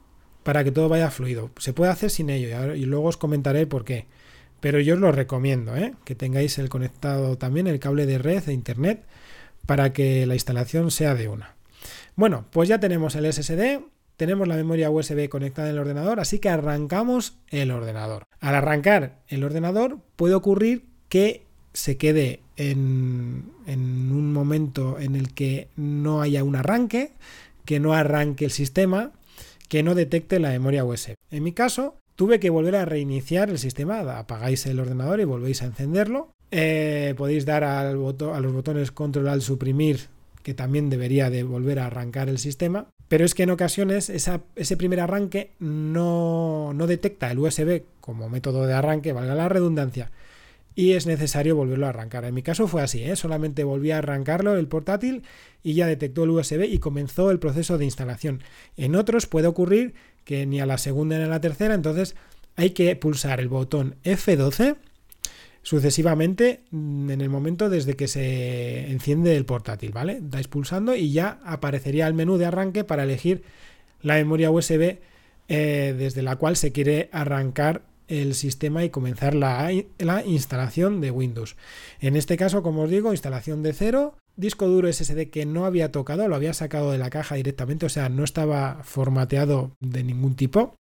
para 0.47 0.63
que 0.63 0.71
todo 0.71 0.87
vaya 0.87 1.11
fluido. 1.11 1.51
Se 1.57 1.73
puede 1.73 1.91
hacer 1.91 2.09
sin 2.09 2.29
ello 2.29 2.73
y 2.73 2.85
luego 2.85 3.09
os 3.09 3.17
comentaré 3.17 3.67
por 3.67 3.83
qué. 3.83 4.05
Pero 4.61 4.79
yo 4.79 4.93
os 4.93 4.99
lo 5.01 5.11
recomiendo, 5.11 5.75
¿eh? 5.75 5.93
que 6.05 6.15
tengáis 6.15 6.57
el 6.57 6.69
conectado 6.69 7.37
también, 7.37 7.67
el 7.67 7.81
cable 7.81 8.05
de 8.05 8.17
red 8.17 8.41
de 8.41 8.53
internet, 8.53 9.03
para 9.65 9.91
que 9.91 10.25
la 10.25 10.35
instalación 10.35 10.89
sea 10.89 11.15
de 11.15 11.27
una. 11.27 11.57
Bueno, 12.15 12.45
pues 12.49 12.69
ya 12.69 12.79
tenemos 12.79 13.15
el 13.15 13.25
SSD, 13.25 13.81
tenemos 14.15 14.47
la 14.47 14.55
memoria 14.55 14.89
USB 14.89 15.27
conectada 15.27 15.67
en 15.67 15.75
el 15.75 15.81
ordenador, 15.81 16.21
así 16.21 16.39
que 16.39 16.47
arrancamos 16.47 17.35
el 17.49 17.69
ordenador. 17.69 18.23
Al 18.39 18.55
arrancar 18.55 19.19
el 19.27 19.43
ordenador 19.43 19.97
puede 20.15 20.35
ocurrir 20.35 20.85
que 21.09 21.43
se 21.73 21.97
quede 21.97 22.39
en, 22.55 23.51
un 23.67 24.31
momento 24.31 24.97
en 24.97 25.17
el 25.17 25.33
que 25.33 25.67
no 25.75 26.21
haya 26.21 26.45
un 26.45 26.55
arranque, 26.55 27.11
que 27.65 27.81
no 27.81 27.91
arranque 27.91 28.45
el 28.45 28.51
sistema, 28.51 29.11
que 29.67 29.83
no 29.83 29.95
detecte 29.95 30.39
la 30.39 30.49
memoria 30.49 30.85
USB. 30.85 31.15
En 31.31 31.43
mi 31.43 31.51
caso, 31.51 31.95
tuve 32.15 32.39
que 32.39 32.49
volver 32.49 32.75
a 32.75 32.85
reiniciar 32.85 33.49
el 33.49 33.59
sistema, 33.59 33.99
apagáis 34.17 34.65
el 34.65 34.79
ordenador 34.79 35.19
y 35.19 35.25
volvéis 35.25 35.61
a 35.61 35.65
encenderlo. 35.65 36.31
Eh, 36.51 37.13
podéis 37.17 37.45
dar 37.45 37.63
al 37.63 37.87
a 37.87 38.39
los 38.39 38.53
botones 38.53 38.91
control 38.91 39.27
al 39.27 39.41
suprimir, 39.41 40.07
que 40.43 40.53
también 40.53 40.89
debería 40.89 41.29
de 41.29 41.43
volver 41.43 41.79
a 41.79 41.87
arrancar 41.87 42.29
el 42.29 42.39
sistema. 42.39 42.87
Pero 43.07 43.23
es 43.23 43.35
que 43.35 43.43
en 43.43 43.51
ocasiones 43.51 44.09
ese 44.09 44.77
primer 44.77 44.99
arranque 44.99 45.51
no, 45.59 46.73
no 46.73 46.87
detecta 46.87 47.31
el 47.31 47.39
USB 47.39 47.83
como 48.01 48.29
método 48.29 48.65
de 48.65 48.73
arranque, 48.73 49.13
valga 49.13 49.35
la 49.35 49.49
redundancia, 49.49 50.11
y 50.77 50.93
es 50.93 51.07
necesario 51.07 51.55
volverlo 51.55 51.87
a 51.87 51.89
arrancar. 51.89 52.23
En 52.23 52.35
mi 52.35 52.43
caso 52.43 52.67
fue 52.67 52.83
así, 52.83 53.03
¿eh? 53.03 53.15
solamente 53.15 53.63
volví 53.63 53.89
a 53.89 53.97
arrancarlo 53.97 54.55
el 54.55 54.67
portátil 54.67 55.23
y 55.63 55.73
ya 55.73 55.87
detectó 55.87 56.23
el 56.23 56.29
USB 56.29 56.65
y 56.65 56.77
comenzó 56.77 57.31
el 57.31 57.39
proceso 57.39 57.79
de 57.79 57.85
instalación. 57.85 58.43
En 58.77 58.95
otros 58.95 59.25
puede 59.25 59.47
ocurrir 59.47 59.95
que 60.23 60.45
ni 60.45 60.59
a 60.59 60.67
la 60.67 60.77
segunda 60.77 61.17
ni 61.17 61.23
a 61.23 61.27
la 61.27 61.41
tercera, 61.41 61.73
entonces 61.73 62.15
hay 62.55 62.69
que 62.69 62.95
pulsar 62.95 63.39
el 63.39 63.49
botón 63.49 63.95
F12 64.03 64.75
sucesivamente 65.63 66.61
mm, 66.69 67.09
en 67.09 67.21
el 67.21 67.29
momento 67.29 67.71
desde 67.71 67.95
que 67.95 68.07
se 68.07 68.91
enciende 68.91 69.35
el 69.35 69.45
portátil, 69.45 69.93
¿vale? 69.93 70.19
Dais 70.21 70.47
pulsando 70.47 70.95
y 70.95 71.11
ya 71.11 71.39
aparecería 71.43 72.05
el 72.05 72.13
menú 72.13 72.37
de 72.37 72.45
arranque 72.45 72.83
para 72.83 73.01
elegir 73.01 73.41
la 74.03 74.13
memoria 74.13 74.51
USB 74.51 74.99
eh, 75.47 75.95
desde 75.97 76.21
la 76.21 76.35
cual 76.35 76.55
se 76.55 76.71
quiere 76.71 77.09
arrancar 77.11 77.81
el 78.07 78.35
sistema 78.35 78.83
y 78.83 78.89
comenzar 78.89 79.35
la, 79.35 79.71
la, 79.97 80.25
instalación 80.25 81.01
de 81.01 81.11
Windows. 81.11 81.55
En 81.99 82.15
este 82.15 82.37
caso, 82.37 82.63
como 82.63 82.83
os 82.83 82.89
digo, 82.89 83.11
instalación 83.11 83.63
de 83.63 83.73
cero, 83.73 84.15
disco 84.35 84.67
duro 84.67 84.91
SSD 84.91 85.29
que 85.29 85.45
no 85.45 85.65
había 85.65 85.91
tocado, 85.91 86.27
lo 86.27 86.35
había 86.35 86.53
sacado 86.53 86.91
de 86.91 86.97
la 86.97 87.09
caja 87.09 87.35
directamente, 87.35 87.85
o 87.85 87.89
sea, 87.89 88.09
no 88.09 88.23
estaba 88.23 88.81
formateado 88.83 89.71
de 89.79 90.03
ningún 90.03 90.35
tipo. 90.35 90.75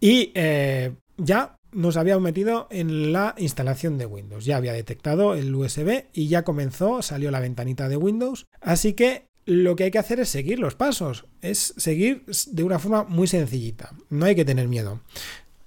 Y 0.00 0.32
eh, 0.34 0.94
ya 1.16 1.56
nos 1.72 1.96
había 1.96 2.18
metido 2.18 2.66
en 2.70 3.12
la 3.12 3.34
instalación 3.38 3.98
de 3.98 4.06
Windows. 4.06 4.44
Ya 4.44 4.56
había 4.56 4.72
detectado 4.72 5.34
el 5.34 5.54
USB 5.54 6.04
y 6.12 6.28
ya 6.28 6.42
comenzó, 6.42 7.02
salió 7.02 7.30
la 7.30 7.40
ventanita 7.40 7.88
de 7.88 7.96
Windows. 7.96 8.46
Así 8.60 8.94
que 8.94 9.28
lo 9.46 9.76
que 9.76 9.84
hay 9.84 9.90
que 9.90 9.98
hacer 9.98 10.20
es 10.20 10.28
seguir 10.28 10.58
los 10.58 10.74
pasos, 10.74 11.26
es 11.40 11.74
seguir 11.76 12.24
de 12.50 12.62
una 12.62 12.78
forma 12.78 13.04
muy 13.04 13.26
sencillita. 13.26 13.94
No 14.08 14.26
hay 14.26 14.34
que 14.34 14.44
tener 14.44 14.68
miedo. 14.68 15.00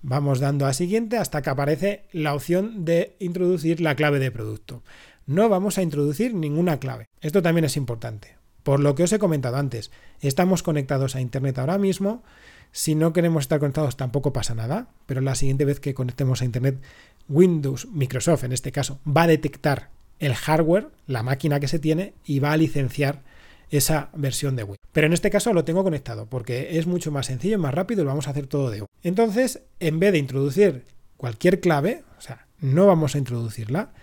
Vamos 0.04 0.39
dando 0.39 0.68
a 0.68 0.74
siguiente 0.74 1.18
hasta 1.18 1.42
que 1.42 1.50
aparece 1.50 2.04
la 2.12 2.36
opción 2.36 2.86
de 2.86 3.16
introducir 3.20 3.82
la 3.82 3.96
clave 3.96 4.20
de 4.20 4.32
producto 4.32 4.84
no 5.26 5.50
vamos 5.50 5.78
a 5.78 5.82
introducir 5.82 6.34
ninguna 6.34 6.80
clave. 6.80 7.08
Esto 7.22 7.42
también 7.42 7.66
es 7.66 7.78
importante. 7.78 8.36
Por 8.63 8.80
lo 8.80 8.96
que 8.96 9.04
os 9.04 9.13
he 9.13 9.20
comentado 9.20 9.58
antes, 9.58 9.92
estamos 10.22 10.63
conectados 10.63 11.16
a 11.16 11.22
Internet 11.22 11.58
ahora 11.60 11.78
mismo. 11.78 12.24
Si 12.72 12.96
no 12.96 13.13
queremos 13.13 13.44
estar 13.44 13.60
conectados 13.60 13.98
tampoco 13.98 14.34
pasa 14.34 14.56
nada, 14.56 14.88
pero 15.06 15.22
la 15.22 15.36
siguiente 15.36 15.66
vez 15.66 15.80
que 15.80 15.94
conectemos 15.94 16.42
a 16.42 16.46
Internet, 16.46 16.82
Windows, 17.28 17.88
Microsoft 17.88 18.44
en 18.44 18.54
este 18.54 18.72
caso, 18.72 19.00
va 19.06 19.24
a 19.24 19.28
detectar 19.28 19.89
el 20.20 20.34
hardware, 20.34 20.89
la 21.08 21.24
máquina 21.24 21.60
que 21.60 21.68
se 21.68 21.80
tiene, 21.80 22.13
y 22.26 22.39
va 22.39 22.54
a 22.54 22.58
licenciar 22.58 23.22
esa 23.69 24.10
versión 24.13 24.56
de 24.56 24.63
Windows. 24.63 24.80
Pero 24.91 25.08
en 25.08 25.13
este 25.13 25.30
caso 25.30 25.54
lo 25.54 25.65
tengo 25.65 25.84
conectado 25.84 26.28
porque 26.28 26.78
es 26.78 26.88
mucho 26.88 27.12
más 27.12 27.28
sencillo, 27.28 27.60
más 27.60 27.73
rápido 27.73 28.02
y 28.02 28.06
lo 28.06 28.10
vamos 28.10 28.28
a 28.28 28.32
hacer 28.32 28.47
todo 28.47 28.69
de 28.69 28.82
uno. 28.82 28.88
Entonces, 29.02 29.63
en 29.80 29.99
vez 29.99 30.12
de 30.12 30.19
introducir 30.19 30.86
cualquier 31.17 31.60
clave, 31.60 32.04
o 32.17 32.21
sea, 32.21 32.47
no 32.60 32.86
vamos 32.86 33.15
a 33.15 33.17
introducirla, 33.17 33.93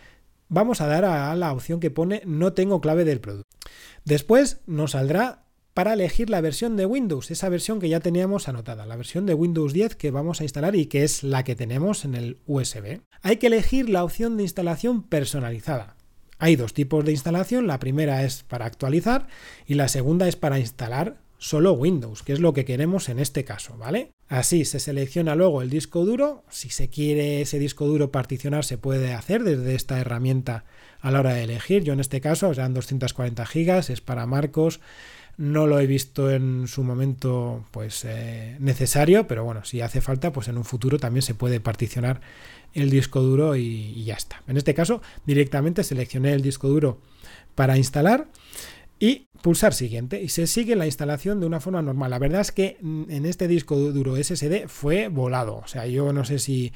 vamos 0.49 0.81
a 0.81 0.87
dar 0.87 1.05
a 1.05 1.35
la 1.37 1.53
opción 1.53 1.81
que 1.81 1.91
pone 1.91 2.23
no 2.27 2.53
tengo 2.53 2.81
clave 2.81 3.05
del 3.05 3.21
producto. 3.21 3.49
Después 4.05 4.61
nos 4.67 4.93
saldrá 4.93 5.45
para 5.75 5.93
elegir 5.93 6.31
la 6.31 6.41
versión 6.41 6.77
de 6.77 6.85
Windows, 6.85 7.31
esa 7.31 7.49
versión 7.49 7.81
que 7.81 7.89
ya 7.89 8.01
teníamos 8.01 8.49
anotada, 8.49 8.87
la 8.87 8.97
versión 8.97 9.25
de 9.25 9.35
Windows 9.35 9.73
10 9.73 9.95
que 9.95 10.11
vamos 10.11 10.41
a 10.41 10.45
instalar 10.45 10.75
y 10.75 10.87
que 10.87 11.05
es 11.05 11.23
la 11.23 11.45
que 11.45 11.55
tenemos 11.55 12.05
en 12.05 12.15
el 12.15 12.39
USB. 12.47 13.01
Hay 13.23 13.37
que 13.37 13.47
elegir 13.47 13.89
la 13.89 14.05
opción 14.05 14.37
de 14.37 14.43
instalación 14.43 15.03
personalizada. 15.05 15.97
Hay 16.41 16.57
dos 16.57 16.73
tipos 16.73 17.05
de 17.05 17.13
instalación, 17.13 17.67
la 17.67 17.79
primera 17.79 18.25
es 18.25 18.43
para 18.43 18.65
actualizar 18.65 19.29
y 19.67 19.75
la 19.75 19.89
segunda 19.89 20.27
es 20.27 20.37
para 20.37 20.59
instalar 20.59 21.19
solo 21.37 21.75
Windows, 21.75 22.23
que 22.23 22.33
es 22.33 22.41
lo 22.41 22.55
que 22.55 22.65
queremos 22.65 23.11
en 23.11 23.19
este 23.19 23.45
caso, 23.45 23.77
¿vale? 23.77 24.13
Así 24.27 24.65
se 24.65 24.81
selecciona 24.81 25.35
luego 25.35 25.61
el 25.61 25.69
disco 25.69 26.05
duro, 26.07 26.45
si 26.49 26.71
se 26.71 26.89
quiere 26.89 27.43
ese 27.43 27.59
disco 27.59 27.87
duro 27.87 28.11
particionar 28.11 28.65
se 28.65 28.79
puede 28.79 29.13
hacer 29.13 29.45
desde 29.45 29.75
esta 29.75 29.99
herramienta 29.99 30.65
a 31.01 31.11
la 31.11 31.21
hora 31.21 31.35
de 31.35 31.45
elegir, 31.45 31.85
yo 31.85 31.93
en 31.93 32.01
este 32.01 32.23
caso 32.23 32.55
sean 32.55 32.73
240 32.73 33.45
gigas, 33.45 33.91
es 33.91 34.01
para 34.01 34.25
Marcos, 34.27 34.81
no 35.37 35.67
lo 35.67 35.81
he 35.81 35.87
visto 35.87 36.31
en 36.31 36.69
su 36.69 36.85
momento 36.85 37.65
pues 37.71 38.05
eh, 38.05 38.57
necesario, 38.61 39.27
pero 39.27 39.45
bueno, 39.45 39.65
si 39.65 39.81
hace 39.81 40.01
falta 40.03 40.33
pues 40.33 40.49
en 40.49 40.59
un 40.59 40.65
futuro 40.65 40.99
también 40.99 41.23
se 41.23 41.35
puede 41.35 41.61
particionar 41.61 42.21
el 42.75 42.91
disco 42.91 43.21
duro 43.21 43.57
y, 43.57 44.05
ya 44.05 44.15
está. 44.15 44.43
En 44.47 44.57
este 44.57 44.75
caso 44.75 45.03
directamente 45.27 45.85
seleccioné 45.85 46.33
el 46.33 46.43
disco 46.43 46.69
duro 46.69 46.99
para 47.55 47.77
instalar 47.77 48.29
y 48.99 49.29
pulsar 49.43 49.73
siguiente 49.73 50.23
y 50.23 50.29
se 50.29 50.47
sigue 50.47 50.77
la 50.77 50.87
instalación 50.87 51.41
de 51.41 51.47
una 51.47 51.61
forma 51.61 51.83
normal. 51.83 52.11
La 52.11 52.19
verdad 52.19 52.43
es 52.43 52.53
que 52.53 52.77
en 52.81 53.27
este 53.27 53.49
disco 53.49 53.77
duro 53.77 54.17
SSD 54.17 54.69
fue 54.69 55.09
volado, 55.09 55.57
o 55.57 55.67
sea, 55.67 55.87
yo 55.87 56.13
no 56.13 56.25
sé 56.25 56.39
si 56.39 56.73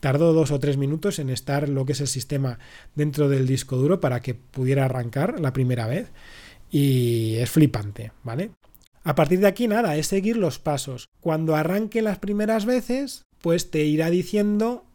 tardó 0.00 0.32
dos 0.32 0.50
o 0.50 0.60
tres 0.60 0.76
minutos 0.76 1.18
en 1.18 1.30
estar 1.30 1.68
lo 1.68 1.84
que 1.84 1.92
es 1.92 2.00
el 2.00 2.06
sistema 2.06 2.58
dentro 2.94 3.28
del 3.28 3.46
disco 3.46 3.76
duro 3.76 4.00
para 4.00 4.20
que 4.20 4.34
pudiera 4.34 4.84
arrancar 4.84 5.40
la 5.40 5.52
primera 5.52 5.86
vez 5.86 6.12
y 6.70 7.36
es 7.36 7.50
flipante, 7.50 8.12
¿vale? 8.22 8.50
A 9.04 9.14
partir 9.14 9.38
de 9.40 9.46
aquí 9.46 9.68
nada, 9.68 9.96
es 9.96 10.08
seguir 10.08 10.36
los 10.36 10.58
pasos. 10.58 11.08
Cuando 11.20 11.54
arranque 11.54 12.02
las 12.02 12.18
primeras 12.18 12.66
veces, 12.66 13.24
pues 13.40 13.70
te 13.70 13.84
irá 13.84 14.10
diciendo 14.10 14.85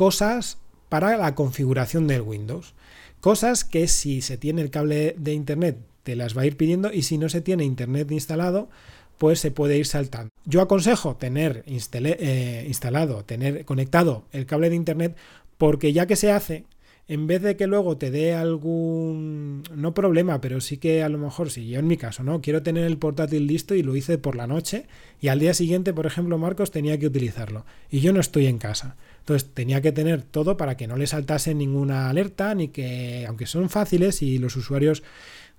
cosas 0.00 0.56
para 0.88 1.18
la 1.18 1.34
configuración 1.34 2.06
del 2.06 2.22
Windows. 2.22 2.72
Cosas 3.20 3.64
que 3.66 3.86
si 3.86 4.22
se 4.22 4.38
tiene 4.38 4.62
el 4.62 4.70
cable 4.70 5.14
de 5.18 5.34
internet 5.34 5.76
te 6.04 6.16
las 6.16 6.34
va 6.34 6.40
a 6.40 6.46
ir 6.46 6.56
pidiendo 6.56 6.90
y 6.90 7.02
si 7.02 7.18
no 7.18 7.28
se 7.28 7.42
tiene 7.42 7.64
internet 7.64 8.10
instalado, 8.10 8.70
pues 9.18 9.40
se 9.40 9.50
puede 9.50 9.76
ir 9.76 9.84
saltando. 9.84 10.30
Yo 10.46 10.62
aconsejo 10.62 11.16
tener 11.16 11.64
eh, 11.66 12.64
instalado, 12.66 13.26
tener 13.26 13.66
conectado 13.66 14.24
el 14.32 14.46
cable 14.46 14.70
de 14.70 14.76
internet 14.76 15.16
porque 15.58 15.92
ya 15.92 16.06
que 16.06 16.16
se 16.16 16.32
hace, 16.32 16.64
en 17.06 17.26
vez 17.26 17.42
de 17.42 17.56
que 17.58 17.66
luego 17.66 17.98
te 17.98 18.10
dé 18.10 18.32
algún, 18.32 19.64
no 19.74 19.92
problema, 19.92 20.40
pero 20.40 20.62
sí 20.62 20.78
que 20.78 21.02
a 21.02 21.10
lo 21.10 21.18
mejor, 21.18 21.50
si 21.50 21.68
yo 21.68 21.78
en 21.78 21.86
mi 21.86 21.98
caso, 21.98 22.22
¿no? 22.22 22.40
Quiero 22.40 22.62
tener 22.62 22.84
el 22.84 22.96
portátil 22.96 23.46
listo 23.46 23.74
y 23.74 23.82
lo 23.82 23.96
hice 23.96 24.16
por 24.16 24.34
la 24.34 24.46
noche 24.46 24.86
y 25.20 25.28
al 25.28 25.40
día 25.40 25.52
siguiente, 25.52 25.92
por 25.92 26.06
ejemplo, 26.06 26.38
Marcos 26.38 26.70
tenía 26.70 26.98
que 26.98 27.08
utilizarlo 27.08 27.66
y 27.90 28.00
yo 28.00 28.14
no 28.14 28.20
estoy 28.20 28.46
en 28.46 28.56
casa. 28.56 28.96
Entonces 29.20 29.48
tenía 29.54 29.80
que 29.80 29.92
tener 29.92 30.22
todo 30.22 30.56
para 30.56 30.76
que 30.76 30.86
no 30.86 30.96
le 30.96 31.06
saltase 31.06 31.54
ninguna 31.54 32.08
alerta 32.10 32.54
ni 32.54 32.68
que, 32.68 33.24
aunque 33.28 33.46
son 33.46 33.70
fáciles 33.70 34.22
y 34.22 34.38
los 34.38 34.56
usuarios 34.56 35.02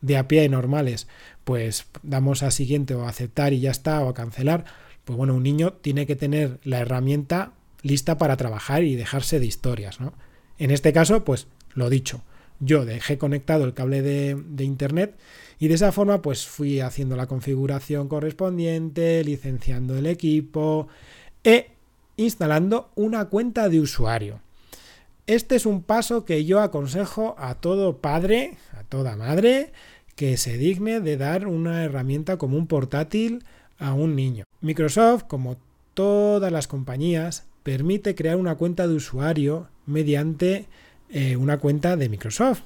de 0.02 0.18
a 0.18 0.28
pie 0.28 0.50
normales, 0.50 1.08
pues 1.44 1.86
damos 2.04 2.44
a 2.44 2.52
siguiente 2.52 2.96
o 2.96 3.08
aceptar 3.08 3.54
y 3.54 3.60
ya 3.60 3.72
está, 3.72 4.02
o 4.02 4.10
a 4.10 4.14
cancelar, 4.14 4.66
pues 5.06 5.16
bueno, 5.18 5.36
un 5.36 5.44
niño 5.44 5.74
tiene 5.74 6.06
que 6.06 6.16
tener 6.16 6.60
la 6.64 6.80
herramienta 6.80 7.54
lista 7.84 8.18
para 8.18 8.38
trabajar 8.38 8.84
y 8.84 8.96
dejarse 8.96 9.40
de 9.40 9.46
historias, 9.46 10.00
¿no? 10.00 10.14
En 10.58 10.72
este 10.72 10.94
caso, 10.94 11.24
pues 11.24 11.48
lo 11.74 11.90
dicho, 11.90 12.22
yo 12.60 12.86
dejé 12.86 13.18
conectado 13.18 13.66
el 13.66 13.74
cable 13.74 14.02
de, 14.02 14.36
de, 14.36 14.64
internet 14.64 15.18
y 15.58 15.68
de 15.68 15.74
esa 15.74 15.92
forma 15.92 16.22
pues 16.22 16.46
fui 16.46 16.80
haciendo 16.80 17.16
la 17.16 17.26
configuración 17.26 18.08
correspondiente, 18.08 19.24
licenciando 19.24 19.98
el 19.98 20.06
equipo 20.06 20.88
e 21.44 21.72
instalando 22.24 22.90
una 22.96 23.26
cuenta 23.26 23.70
de 23.70 23.80
usuario. 23.80 24.40
Este 25.28 25.56
es 25.56 25.66
un 25.66 25.84
paso 25.84 26.26
que 26.26 26.46
yo 26.46 26.60
aconsejo 26.60 27.36
a 27.38 27.56
todo 27.56 27.98
padre, 27.98 28.58
a 28.78 28.84
toda 28.84 29.16
madre, 29.16 29.72
que 30.16 30.38
se 30.38 30.58
digne 30.58 31.00
de 31.00 31.18
dar 31.18 31.48
una 31.48 31.84
herramienta 31.84 32.38
como 32.38 32.58
un 32.58 32.68
portátil 32.68 33.44
a 33.80 33.94
un 33.94 34.16
niño. 34.16 34.44
Microsoft, 34.62 35.24
como 35.24 35.58
todas 35.94 36.52
las 36.52 36.68
compañías, 36.68 37.46
permite 37.64 38.16
crear 38.16 38.38
una 38.38 38.56
cuenta 38.56 38.88
de 38.88 38.96
usuario 38.96 39.68
mediante 39.86 40.68
eh, 41.10 41.36
una 41.36 41.58
cuenta 41.58 41.98
de 41.98 42.10
Microsoft, 42.10 42.62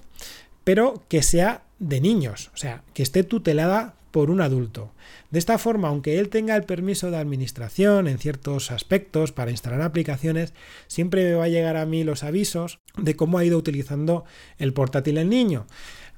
pero 0.64 1.04
que 1.08 1.24
sea 1.24 1.64
de 1.80 2.02
niños, 2.02 2.52
o 2.54 2.58
sea, 2.58 2.84
que 2.94 3.04
esté 3.04 3.24
tutelada 3.24 3.96
por 4.16 4.32
un 4.32 4.40
adulto. 4.40 4.94
De 5.30 5.40
esta 5.40 5.58
forma, 5.58 5.90
aunque 5.90 6.20
él 6.20 6.30
tenga 6.30 6.56
el 6.56 6.64
permiso 6.64 7.12
de 7.12 7.18
administración 7.18 8.08
en 8.08 8.18
ciertos 8.18 8.72
aspectos 8.72 9.34
para 9.34 9.52
instalar 9.52 9.82
aplicaciones, 9.82 10.54
siempre 10.88 11.26
me 11.26 11.34
va 11.34 11.44
a 11.44 11.50
llegar 11.50 11.76
a 11.76 11.86
mí 11.86 12.06
los 12.06 12.24
avisos 12.24 12.80
de 12.98 13.18
cómo 13.18 13.40
ha 13.40 13.44
ido 13.44 13.58
utilizando 13.58 14.24
el 14.58 14.72
portátil 14.72 15.18
el 15.18 15.28
niño. 15.28 15.68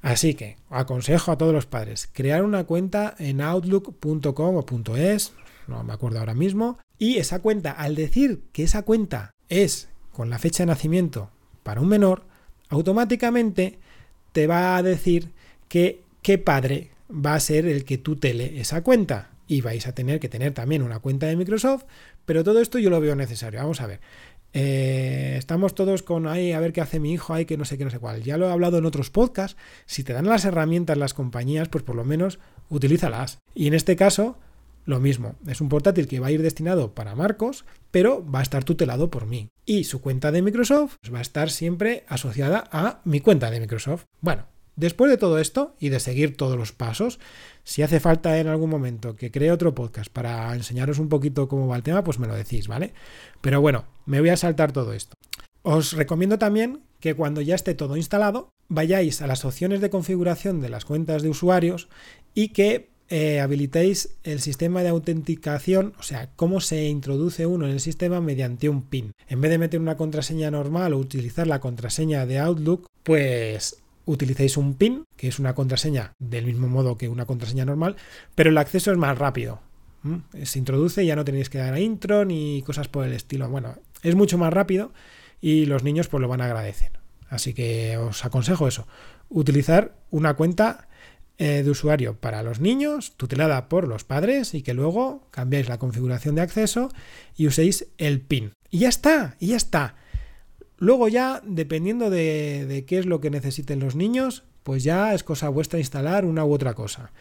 Así 0.00 0.34
que 0.34 0.58
aconsejo 0.70 1.32
a 1.32 1.38
todos 1.38 1.52
los 1.52 1.66
padres 1.66 2.08
crear 2.12 2.44
una 2.44 2.62
cuenta 2.62 3.16
en 3.18 3.40
outlook.com 3.40 4.54
o 4.54 4.96
.es, 4.96 5.32
no 5.66 5.82
me 5.82 5.92
acuerdo 5.92 6.20
ahora 6.20 6.34
mismo, 6.34 6.78
y 6.98 7.16
esa 7.16 7.40
cuenta, 7.40 7.72
al 7.72 7.96
decir 7.96 8.44
que 8.52 8.62
esa 8.62 8.82
cuenta 8.82 9.32
es 9.48 9.88
con 10.12 10.30
la 10.30 10.38
fecha 10.38 10.62
de 10.62 10.68
nacimiento 10.68 11.32
para 11.64 11.80
un 11.80 11.88
menor, 11.88 12.26
automáticamente 12.68 13.80
te 14.30 14.46
va 14.46 14.76
a 14.76 14.84
decir 14.84 15.32
que 15.66 16.04
qué 16.22 16.38
padre 16.38 16.92
va 17.10 17.34
a 17.34 17.40
ser 17.40 17.66
el 17.66 17.84
que 17.84 17.98
tutele 17.98 18.60
esa 18.60 18.82
cuenta. 18.82 19.30
Y 19.46 19.62
vais 19.62 19.86
a 19.86 19.94
tener 19.94 20.20
que 20.20 20.28
tener 20.28 20.52
también 20.52 20.82
una 20.82 20.98
cuenta 20.98 21.26
de 21.26 21.36
Microsoft, 21.36 21.84
pero 22.26 22.44
todo 22.44 22.60
esto 22.60 22.78
yo 22.78 22.90
lo 22.90 23.00
veo 23.00 23.14
necesario. 23.14 23.60
Vamos 23.60 23.80
a 23.80 23.86
ver. 23.86 24.00
Eh, 24.52 25.36
estamos 25.38 25.74
todos 25.74 26.02
con 26.02 26.26
ahí 26.26 26.52
a 26.52 26.60
ver 26.60 26.72
qué 26.72 26.80
hace 26.80 27.00
mi 27.00 27.12
hijo, 27.12 27.34
ahí 27.34 27.44
que 27.44 27.56
no 27.56 27.64
sé 27.64 27.78
qué, 27.78 27.84
no 27.84 27.90
sé 27.90 27.98
cuál. 27.98 28.22
Ya 28.22 28.36
lo 28.36 28.48
he 28.48 28.52
hablado 28.52 28.78
en 28.78 28.86
otros 28.86 29.10
podcasts. 29.10 29.56
Si 29.86 30.04
te 30.04 30.12
dan 30.12 30.26
las 30.26 30.44
herramientas 30.44 30.98
las 30.98 31.14
compañías, 31.14 31.68
pues 31.68 31.84
por 31.84 31.96
lo 31.96 32.04
menos 32.04 32.38
utilízalas. 32.68 33.38
Y 33.54 33.66
en 33.66 33.74
este 33.74 33.96
caso, 33.96 34.36
lo 34.84 35.00
mismo. 35.00 35.36
Es 35.46 35.60
un 35.60 35.68
portátil 35.68 36.08
que 36.08 36.20
va 36.20 36.28
a 36.28 36.30
ir 36.30 36.42
destinado 36.42 36.94
para 36.94 37.14
Marcos, 37.14 37.64
pero 37.90 38.24
va 38.28 38.40
a 38.40 38.42
estar 38.42 38.64
tutelado 38.64 39.10
por 39.10 39.26
mí. 39.26 39.48
Y 39.66 39.84
su 39.84 40.00
cuenta 40.00 40.32
de 40.32 40.42
Microsoft 40.42 40.96
va 41.12 41.18
a 41.18 41.22
estar 41.22 41.50
siempre 41.50 42.04
asociada 42.08 42.68
a 42.72 43.00
mi 43.04 43.20
cuenta 43.20 43.50
de 43.50 43.60
Microsoft. 43.60 44.04
Bueno, 44.20 44.46
Después 44.78 45.10
de 45.10 45.18
todo 45.18 45.40
esto 45.40 45.74
y 45.80 45.88
de 45.88 45.98
seguir 45.98 46.36
todos 46.36 46.56
los 46.56 46.70
pasos, 46.70 47.18
si 47.64 47.82
hace 47.82 47.98
falta 47.98 48.38
en 48.38 48.46
algún 48.46 48.70
momento 48.70 49.16
que 49.16 49.32
cree 49.32 49.50
otro 49.50 49.74
podcast 49.74 50.08
para 50.08 50.54
enseñaros 50.54 51.00
un 51.00 51.08
poquito 51.08 51.48
cómo 51.48 51.66
va 51.66 51.74
el 51.74 51.82
tema, 51.82 52.04
pues 52.04 52.20
me 52.20 52.28
lo 52.28 52.36
decís, 52.36 52.68
¿vale? 52.68 52.94
Pero 53.40 53.60
bueno, 53.60 53.86
me 54.06 54.20
voy 54.20 54.28
a 54.28 54.36
saltar 54.36 54.70
todo 54.70 54.92
esto. 54.92 55.16
Os 55.62 55.94
recomiendo 55.94 56.38
también 56.38 56.84
que 57.00 57.14
cuando 57.14 57.40
ya 57.40 57.56
esté 57.56 57.74
todo 57.74 57.96
instalado, 57.96 58.50
vayáis 58.68 59.20
a 59.20 59.26
las 59.26 59.44
opciones 59.44 59.80
de 59.80 59.90
configuración 59.90 60.60
de 60.60 60.68
las 60.68 60.84
cuentas 60.84 61.22
de 61.22 61.30
usuarios 61.30 61.88
y 62.32 62.50
que 62.50 62.90
eh, 63.08 63.40
habilitéis 63.40 64.16
el 64.22 64.38
sistema 64.38 64.84
de 64.84 64.90
autenticación, 64.90 65.92
o 65.98 66.04
sea, 66.04 66.30
cómo 66.36 66.60
se 66.60 66.84
introduce 66.84 67.46
uno 67.46 67.66
en 67.66 67.72
el 67.72 67.80
sistema 67.80 68.20
mediante 68.20 68.68
un 68.68 68.82
PIN. 68.82 69.10
En 69.26 69.40
vez 69.40 69.50
de 69.50 69.58
meter 69.58 69.80
una 69.80 69.96
contraseña 69.96 70.52
normal 70.52 70.92
o 70.92 70.98
utilizar 70.98 71.48
la 71.48 71.58
contraseña 71.58 72.26
de 72.26 72.38
Outlook, 72.38 72.86
pues 73.02 73.82
utilicéis 74.08 74.56
un 74.56 74.74
PIN, 74.74 75.04
que 75.16 75.28
es 75.28 75.38
una 75.38 75.54
contraseña 75.54 76.14
del 76.18 76.46
mismo 76.46 76.66
modo 76.66 76.96
que 76.96 77.08
una 77.08 77.26
contraseña 77.26 77.66
normal, 77.66 77.96
pero 78.34 78.50
el 78.50 78.58
acceso 78.58 78.90
es 78.90 78.96
más 78.96 79.18
rápido. 79.18 79.60
Se 80.42 80.58
introduce 80.58 81.04
ya 81.04 81.16
no 81.16 81.24
tenéis 81.24 81.50
que 81.50 81.58
dar 81.58 81.74
a 81.74 81.80
intro 81.80 82.24
ni 82.24 82.62
cosas 82.62 82.88
por 82.88 83.04
el 83.04 83.12
estilo. 83.12 83.48
Bueno, 83.50 83.76
es 84.02 84.14
mucho 84.14 84.38
más 84.38 84.52
rápido 84.52 84.92
y 85.40 85.66
los 85.66 85.82
niños 85.82 86.08
pues 86.08 86.22
lo 86.22 86.28
van 86.28 86.40
a 86.40 86.46
agradecer. 86.46 86.92
Así 87.28 87.52
que 87.52 87.98
os 87.98 88.24
aconsejo 88.24 88.66
eso, 88.66 88.86
utilizar 89.28 89.98
una 90.10 90.34
cuenta 90.34 90.88
eh, 91.36 91.62
de 91.62 91.70
usuario 91.70 92.16
para 92.18 92.42
los 92.42 92.60
niños, 92.60 93.12
tutelada 93.18 93.68
por 93.68 93.86
los 93.86 94.04
padres 94.04 94.54
y 94.54 94.62
que 94.62 94.72
luego 94.72 95.28
cambiáis 95.30 95.68
la 95.68 95.78
configuración 95.78 96.36
de 96.36 96.40
acceso 96.40 96.88
y 97.36 97.46
uséis 97.46 97.88
el 97.98 98.22
PIN. 98.22 98.54
Y 98.70 98.78
ya 98.78 98.88
está, 98.88 99.36
y 99.38 99.48
ya 99.48 99.56
está. 99.56 99.96
Luego 100.78 101.08
ya, 101.08 101.42
dependiendo 101.44 102.08
de, 102.08 102.84
qué 102.86 102.98
es 102.98 103.06
lo 103.06 103.20
que 103.20 103.30
necesiten 103.30 103.80
los 103.80 103.96
niños, 103.96 104.44
pues 104.62 104.84
ya 104.84 105.12
es 105.14 105.24
cosa 105.24 105.48
vuestra 105.48 105.78
instalar 105.78 106.24
una 106.24 106.44
u 106.44 106.52
otra 106.52 106.74
cosa. 106.74 107.12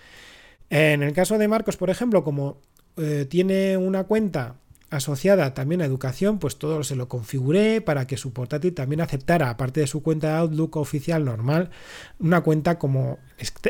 En 0.70 1.02
el 1.02 1.14
caso 1.14 1.38
de 1.38 1.48
Marcos, 1.48 1.78
por 1.78 1.90
ejemplo, 1.90 2.24
como 2.24 2.62
eh, 2.98 3.26
tiene 3.28 3.78
una 3.78 4.04
cuenta 4.04 4.56
asociada 4.90 5.54
también 5.54 5.82
a 5.82 5.86
educación, 5.86 6.40
pues 6.40 6.58
todo 6.58 6.84
se 6.84 6.96
lo 6.96 7.10
configuré 7.10 7.82
para 7.82 8.08
que 8.08 8.16
su 8.16 8.32
portátil 8.32 8.74
también 8.74 9.02
aceptara, 9.02 9.50
aparte 9.50 9.82
de 9.82 9.88
su 9.88 10.02
cuenta 10.02 10.38
Outlook 10.38 10.78
oficial 10.78 11.26
normal, 11.26 11.72
una 12.20 12.42
cuenta 12.42 12.80
como 12.80 13.20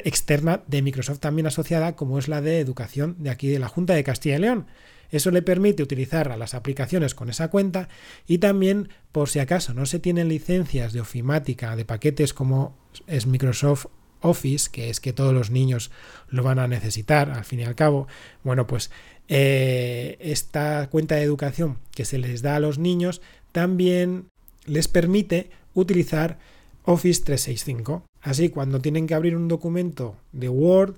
externa 0.04 0.62
de 0.67 0.82
Microsoft 0.82 1.19
también 1.19 1.47
asociada, 1.47 1.95
como 1.95 2.19
es 2.19 2.28
la 2.28 2.41
de 2.41 2.60
educación 2.60 3.15
de 3.19 3.30
aquí 3.30 3.47
de 3.47 3.60
la 3.60 3.67
Junta 3.67 3.93
de 3.93 4.04
Castilla 4.04 4.36
y 4.36 4.39
León. 4.39 4.67
Eso 5.12 5.32
le 5.32 5.41
permite 5.41 5.84
utilizar 5.84 6.38
las 6.38 6.54
aplicaciones 6.54 7.15
con 7.15 7.30
esa 7.30 7.50
cuenta 7.50 7.89
y 8.28 8.39
también, 8.39 8.89
por 9.12 9.30
si 9.30 9.39
acaso 9.39 9.74
no 9.74 9.86
se 9.86 10.00
tienen 10.00 10.30
licencias 10.30 10.93
de 10.93 11.02
ofimática 11.02 11.76
de 11.76 11.86
paquetes 11.86 12.34
como 12.34 12.76
es 13.08 13.26
Microsoft 13.26 13.88
Office, 14.22 14.70
que 14.72 14.89
es 14.89 15.00
que 15.00 15.13
todos 15.13 15.34
los 15.34 15.52
niños 15.52 15.91
lo 16.30 16.43
van 16.43 16.60
a 16.60 16.67
necesitar 16.67 17.30
al 17.30 17.46
fin 17.46 17.60
y 17.60 17.63
al 17.63 17.76
cabo, 17.76 18.08
bueno, 18.43 18.67
pues 18.67 18.91
eh, 19.28 20.17
esta 20.20 20.89
cuenta 20.89 21.15
de 21.15 21.24
educación 21.24 21.78
que 21.93 22.06
se 22.06 22.17
les 22.17 22.41
da 22.41 22.56
a 22.56 22.60
los 22.60 22.80
niños 22.80 23.22
también 23.52 24.28
les 24.65 24.88
permite 24.88 25.50
utilizar 25.74 26.39
Office 26.84 27.22
365. 27.24 28.04
Así, 28.22 28.50
cuando 28.50 28.80
tienen 28.80 29.08
que 29.08 29.13
abrir 29.13 29.36
un 29.36 29.48
documento 29.48 30.15
de 30.32 30.50
Word, 30.50 30.96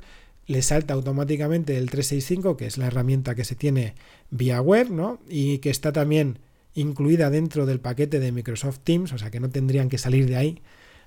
le 0.50 0.64
salta 0.64 0.96
automáticamente 0.96 1.78
el 1.78 1.92
365, 1.92 2.58
que 2.58 2.66
es 2.66 2.80
la 2.80 2.88
herramienta 2.88 3.36
que 3.36 3.46
se 3.46 3.54
tiene 3.54 3.94
vía 4.32 4.60
web, 4.62 4.90
¿no? 4.90 5.20
Y 5.30 5.60
que 5.60 5.70
está 5.70 5.94
también 5.94 6.40
incluida 6.74 7.30
dentro 7.30 7.68
del 7.68 7.80
paquete 7.80 8.20
de 8.20 8.32
Microsoft 8.32 8.80
Teams, 8.84 9.14
o 9.14 9.20
sea 9.20 9.30
que 9.30 9.40
no 9.40 9.52
tendrían 9.52 9.90
que 9.90 10.00
salir 10.00 10.26
de 10.26 10.38
ahí. 10.38 10.62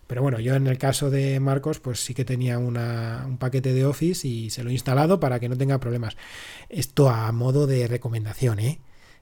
Pero 0.07 0.23
bueno, 0.23 0.39
yo 0.39 0.55
en 0.55 0.69
el 0.69 0.79
caso 0.79 1.11
de 1.11 1.41
Marcos, 1.41 1.81
pues 1.81 1.99
sí 1.99 2.15
que 2.15 2.25
tenía 2.25 2.61
un 2.61 3.37
paquete 3.41 3.73
de 3.73 3.85
Office 3.85 4.29
y 4.29 4.51
se 4.51 4.63
lo 4.63 4.71
he 4.71 4.75
instalado 4.75 5.19
para 5.19 5.41
que 5.41 5.49
no 5.49 5.59
tenga 5.59 5.81
problemas. 5.81 6.17
Esto 6.69 7.11
a 7.11 7.33
modo 7.33 7.67
de 7.67 7.89
recomendación, 7.89 8.61
¿eh? 8.61 8.79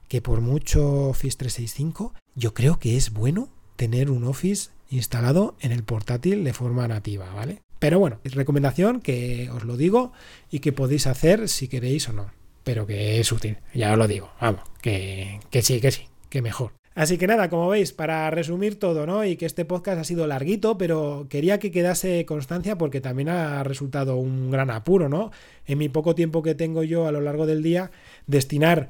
Que 0.07 0.21
por 0.21 0.41
mucho 0.41 1.09
Office 1.09 1.35
365, 1.35 2.13
yo 2.35 2.53
creo 2.53 2.77
que 2.77 2.95
es 2.95 3.11
bueno 3.11 3.49
tener 3.75 4.11
un 4.11 4.23
Office 4.25 4.69
instalado 4.91 5.55
en 5.61 5.71
el 5.71 5.83
portátil 5.83 6.43
de 6.43 6.53
forma 6.53 6.87
nativa, 6.87 7.33
¿vale? 7.33 7.63
Pero 7.81 7.97
bueno, 7.97 8.19
recomendación 8.23 9.01
que 9.01 9.49
os 9.49 9.63
lo 9.63 9.75
digo 9.75 10.13
y 10.51 10.59
que 10.59 10.71
podéis 10.71 11.07
hacer 11.07 11.49
si 11.49 11.67
queréis 11.67 12.07
o 12.09 12.13
no. 12.13 12.29
Pero 12.63 12.85
que 12.85 13.19
es 13.19 13.31
útil, 13.31 13.57
ya 13.73 13.91
os 13.91 13.97
lo 13.97 14.07
digo. 14.07 14.29
Vamos, 14.39 14.61
que, 14.83 15.39
que 15.49 15.63
sí, 15.63 15.81
que 15.81 15.89
sí, 15.89 16.03
que 16.29 16.43
mejor. 16.43 16.73
Así 16.93 17.17
que 17.17 17.25
nada, 17.25 17.49
como 17.49 17.67
veis, 17.69 17.91
para 17.91 18.29
resumir 18.29 18.77
todo, 18.77 19.07
¿no? 19.07 19.25
Y 19.25 19.35
que 19.35 19.47
este 19.47 19.65
podcast 19.65 19.99
ha 19.99 20.03
sido 20.03 20.27
larguito, 20.27 20.77
pero 20.77 21.25
quería 21.27 21.57
que 21.57 21.71
quedase 21.71 22.23
constancia 22.27 22.77
porque 22.77 23.01
también 23.01 23.29
ha 23.29 23.63
resultado 23.63 24.15
un 24.17 24.51
gran 24.51 24.69
apuro, 24.69 25.09
¿no? 25.09 25.31
En 25.65 25.79
mi 25.79 25.89
poco 25.89 26.13
tiempo 26.13 26.43
que 26.43 26.53
tengo 26.53 26.83
yo 26.83 27.07
a 27.07 27.11
lo 27.11 27.21
largo 27.21 27.47
del 27.47 27.63
día, 27.63 27.89
destinar 28.27 28.89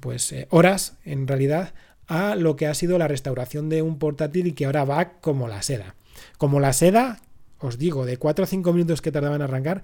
pues 0.00 0.32
eh, 0.32 0.48
horas 0.50 0.98
en 1.04 1.28
realidad 1.28 1.72
a 2.08 2.34
lo 2.34 2.56
que 2.56 2.66
ha 2.66 2.74
sido 2.74 2.98
la 2.98 3.06
restauración 3.06 3.68
de 3.68 3.82
un 3.82 4.00
portátil 4.00 4.48
y 4.48 4.54
que 4.54 4.64
ahora 4.64 4.84
va 4.84 5.20
como 5.20 5.46
la 5.46 5.62
seda. 5.62 5.94
Como 6.36 6.58
la 6.58 6.72
seda 6.72 7.20
os 7.64 7.78
digo, 7.78 8.06
de 8.06 8.16
4 8.16 8.44
a 8.44 8.46
5 8.46 8.72
minutos 8.72 9.02
que 9.02 9.12
tardaban 9.12 9.40
en 9.40 9.42
arrancar, 9.42 9.82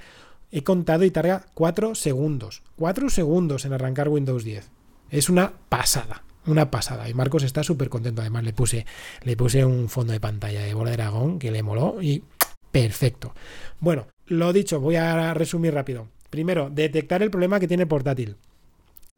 he 0.50 0.62
contado 0.62 1.04
y 1.04 1.10
tarda 1.10 1.46
4 1.54 1.94
segundos. 1.94 2.62
4 2.76 3.10
segundos 3.10 3.64
en 3.64 3.72
arrancar 3.72 4.08
Windows 4.08 4.44
10. 4.44 4.70
Es 5.10 5.28
una 5.28 5.52
pasada, 5.68 6.24
una 6.46 6.70
pasada. 6.70 7.08
Y 7.08 7.14
Marcos 7.14 7.42
está 7.42 7.62
súper 7.62 7.88
contento. 7.88 8.20
Además, 8.20 8.44
le 8.44 8.52
puse, 8.52 8.86
le 9.22 9.36
puse 9.36 9.64
un 9.64 9.88
fondo 9.88 10.12
de 10.12 10.20
pantalla 10.20 10.60
de 10.60 10.74
bola 10.74 10.90
de 10.90 10.96
dragón 10.96 11.38
que 11.38 11.50
le 11.50 11.62
moló 11.62 12.00
y 12.00 12.22
perfecto. 12.70 13.34
Bueno, 13.80 14.06
lo 14.26 14.52
dicho, 14.52 14.80
voy 14.80 14.96
a 14.96 15.34
resumir 15.34 15.74
rápido. 15.74 16.08
Primero, 16.30 16.70
detectar 16.70 17.22
el 17.22 17.30
problema 17.30 17.58
que 17.58 17.68
tiene 17.68 17.86
portátil. 17.86 18.36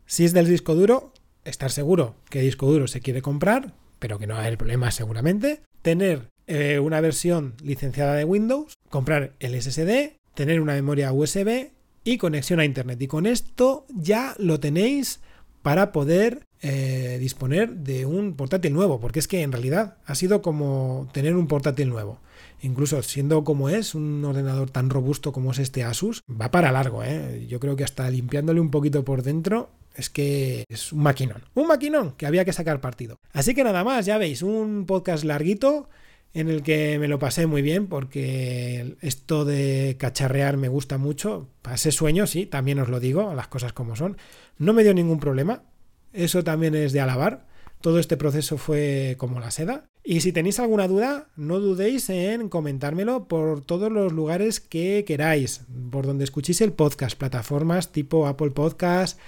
Si 0.06 0.24
es 0.24 0.32
del 0.32 0.48
disco 0.48 0.74
duro, 0.74 1.12
estar 1.44 1.70
seguro 1.70 2.16
que 2.30 2.40
disco 2.40 2.66
duro 2.66 2.86
se 2.86 3.00
quiere 3.00 3.22
comprar, 3.22 3.74
pero 3.98 4.18
que 4.18 4.26
no 4.26 4.36
hay 4.36 4.56
problema 4.56 4.90
seguramente. 4.90 5.62
Tener 5.82 6.31
eh, 6.46 6.78
una 6.78 7.00
versión 7.00 7.54
licenciada 7.62 8.14
de 8.14 8.24
Windows, 8.24 8.78
comprar 8.88 9.32
el 9.40 9.60
SSD, 9.60 10.18
tener 10.34 10.60
una 10.60 10.74
memoria 10.74 11.12
USB 11.12 11.70
y 12.04 12.18
conexión 12.18 12.60
a 12.60 12.64
Internet. 12.64 13.00
Y 13.00 13.06
con 13.06 13.26
esto 13.26 13.86
ya 13.88 14.34
lo 14.38 14.60
tenéis 14.60 15.20
para 15.62 15.92
poder 15.92 16.46
eh, 16.60 17.18
disponer 17.20 17.70
de 17.70 18.06
un 18.06 18.34
portátil 18.34 18.72
nuevo, 18.72 19.00
porque 19.00 19.20
es 19.20 19.28
que 19.28 19.42
en 19.42 19.52
realidad 19.52 19.96
ha 20.04 20.14
sido 20.14 20.42
como 20.42 21.08
tener 21.12 21.36
un 21.36 21.46
portátil 21.46 21.88
nuevo. 21.88 22.20
Incluso 22.60 23.02
siendo 23.02 23.42
como 23.42 23.68
es 23.68 23.94
un 23.94 24.24
ordenador 24.24 24.70
tan 24.70 24.90
robusto 24.90 25.32
como 25.32 25.52
es 25.52 25.58
este 25.58 25.82
Asus, 25.82 26.22
va 26.28 26.50
para 26.50 26.70
largo. 26.72 27.02
¿eh? 27.02 27.46
Yo 27.48 27.58
creo 27.58 27.74
que 27.76 27.84
hasta 27.84 28.08
limpiándole 28.10 28.60
un 28.60 28.70
poquito 28.70 29.04
por 29.04 29.22
dentro 29.22 29.70
es 29.94 30.08
que 30.08 30.64
es 30.68 30.92
un 30.92 31.02
maquinón, 31.02 31.42
un 31.54 31.66
maquinón 31.66 32.12
que 32.12 32.26
había 32.26 32.44
que 32.44 32.52
sacar 32.52 32.80
partido. 32.80 33.18
Así 33.32 33.54
que 33.54 33.64
nada 33.64 33.84
más, 33.84 34.06
ya 34.06 34.18
veis, 34.18 34.42
un 34.42 34.86
podcast 34.86 35.24
larguito 35.24 35.88
en 36.34 36.48
el 36.48 36.62
que 36.62 36.98
me 36.98 37.08
lo 37.08 37.18
pasé 37.18 37.46
muy 37.46 37.62
bien 37.62 37.86
porque 37.86 38.96
esto 39.00 39.44
de 39.44 39.96
cacharrear 39.98 40.56
me 40.56 40.68
gusta 40.68 40.98
mucho. 40.98 41.48
Pasé 41.62 41.92
sueño, 41.92 42.26
sí, 42.26 42.46
también 42.46 42.78
os 42.78 42.88
lo 42.88 43.00
digo, 43.00 43.34
las 43.34 43.48
cosas 43.48 43.72
como 43.72 43.96
son. 43.96 44.16
No 44.58 44.72
me 44.72 44.82
dio 44.82 44.94
ningún 44.94 45.20
problema, 45.20 45.64
eso 46.12 46.42
también 46.42 46.74
es 46.74 46.92
de 46.92 47.00
alabar. 47.00 47.46
Todo 47.80 47.98
este 47.98 48.16
proceso 48.16 48.58
fue 48.58 49.16
como 49.18 49.40
la 49.40 49.50
seda. 49.50 49.86
Y 50.04 50.20
si 50.20 50.32
tenéis 50.32 50.60
alguna 50.60 50.88
duda, 50.88 51.28
no 51.36 51.58
dudéis 51.58 52.08
en 52.10 52.48
comentármelo 52.48 53.26
por 53.26 53.64
todos 53.64 53.90
los 53.90 54.12
lugares 54.12 54.60
que 54.60 55.04
queráis, 55.04 55.62
por 55.90 56.06
donde 56.06 56.24
escuchéis 56.24 56.60
el 56.60 56.72
podcast, 56.72 57.18
plataformas 57.18 57.92
tipo 57.92 58.26
Apple 58.26 58.50
Podcast, 58.50 59.18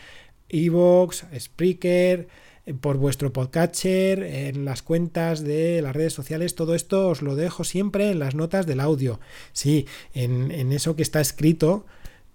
Evox, 0.49 1.27
Spreaker, 1.39 2.29
por 2.81 2.97
vuestro 2.97 3.33
podcatcher, 3.33 4.23
en 4.23 4.65
las 4.65 4.83
cuentas 4.83 5.43
de 5.43 5.83
las 5.83 5.95
redes 5.95 6.13
sociales, 6.13 6.55
todo 6.55 6.75
esto 6.75 7.09
os 7.09 7.23
lo 7.23 7.37
dejo 7.37 7.65
siempre 7.65 8.11
en 8.11 8.19
las 8.19 8.35
notas 8.35 8.67
del 8.67 8.81
audio. 8.81 9.21
Sí, 9.53 9.87
en, 10.15 10.51
en 10.51 10.73
eso 10.73 10.97
que 10.97 11.03
está 11.03 11.21
escrito 11.21 11.85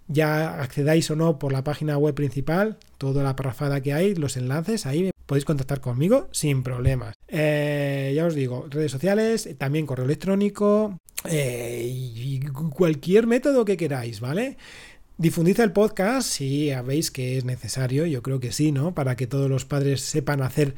ya 0.09 0.59
accedáis 0.59 1.09
o 1.11 1.15
no 1.15 1.39
por 1.39 1.53
la 1.53 1.63
página 1.63 1.97
web 1.97 2.15
principal, 2.15 2.77
toda 2.97 3.23
la 3.23 3.35
parrafada 3.35 3.79
que 3.81 3.93
hay, 3.93 4.15
los 4.15 4.35
enlaces, 4.37 4.85
ahí 4.85 5.11
podéis 5.25 5.45
contactar 5.45 5.79
conmigo 5.79 6.27
sin 6.31 6.63
problemas. 6.63 7.13
Eh, 7.27 8.11
ya 8.15 8.25
os 8.25 8.33
digo, 8.33 8.65
redes 8.69 8.91
sociales, 8.91 9.47
también 9.59 9.85
correo 9.85 10.05
electrónico 10.05 10.97
eh, 11.29 11.87
y 11.87 12.39
cualquier 12.39 13.27
método 13.27 13.63
que 13.63 13.77
queráis, 13.77 14.19
¿vale? 14.19 14.57
Difundid 15.19 15.59
el 15.59 15.73
podcast 15.73 16.29
si 16.29 16.71
veis 16.85 17.11
que 17.11 17.37
es 17.37 17.43
necesario, 17.43 18.05
yo 18.05 18.23
creo 18.23 18.39
que 18.39 18.53
sí, 18.53 18.71
¿no? 18.71 18.93
Para 18.93 19.17
que 19.17 19.27
todos 19.27 19.49
los 19.49 19.65
padres 19.65 19.99
sepan 19.99 20.41
hacer 20.41 20.75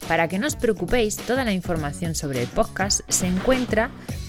Para 0.08 0.28
que 0.28 0.39
no 0.39 0.48
os 0.48 0.56
preocupéis, 0.56 1.17
toda 1.17 1.44
la 1.44 1.54
información 1.54 2.15
sobre 2.15 2.41
el 2.41 2.48
podcast 2.48 3.02
se 3.10 3.28
encuentra 3.28 3.91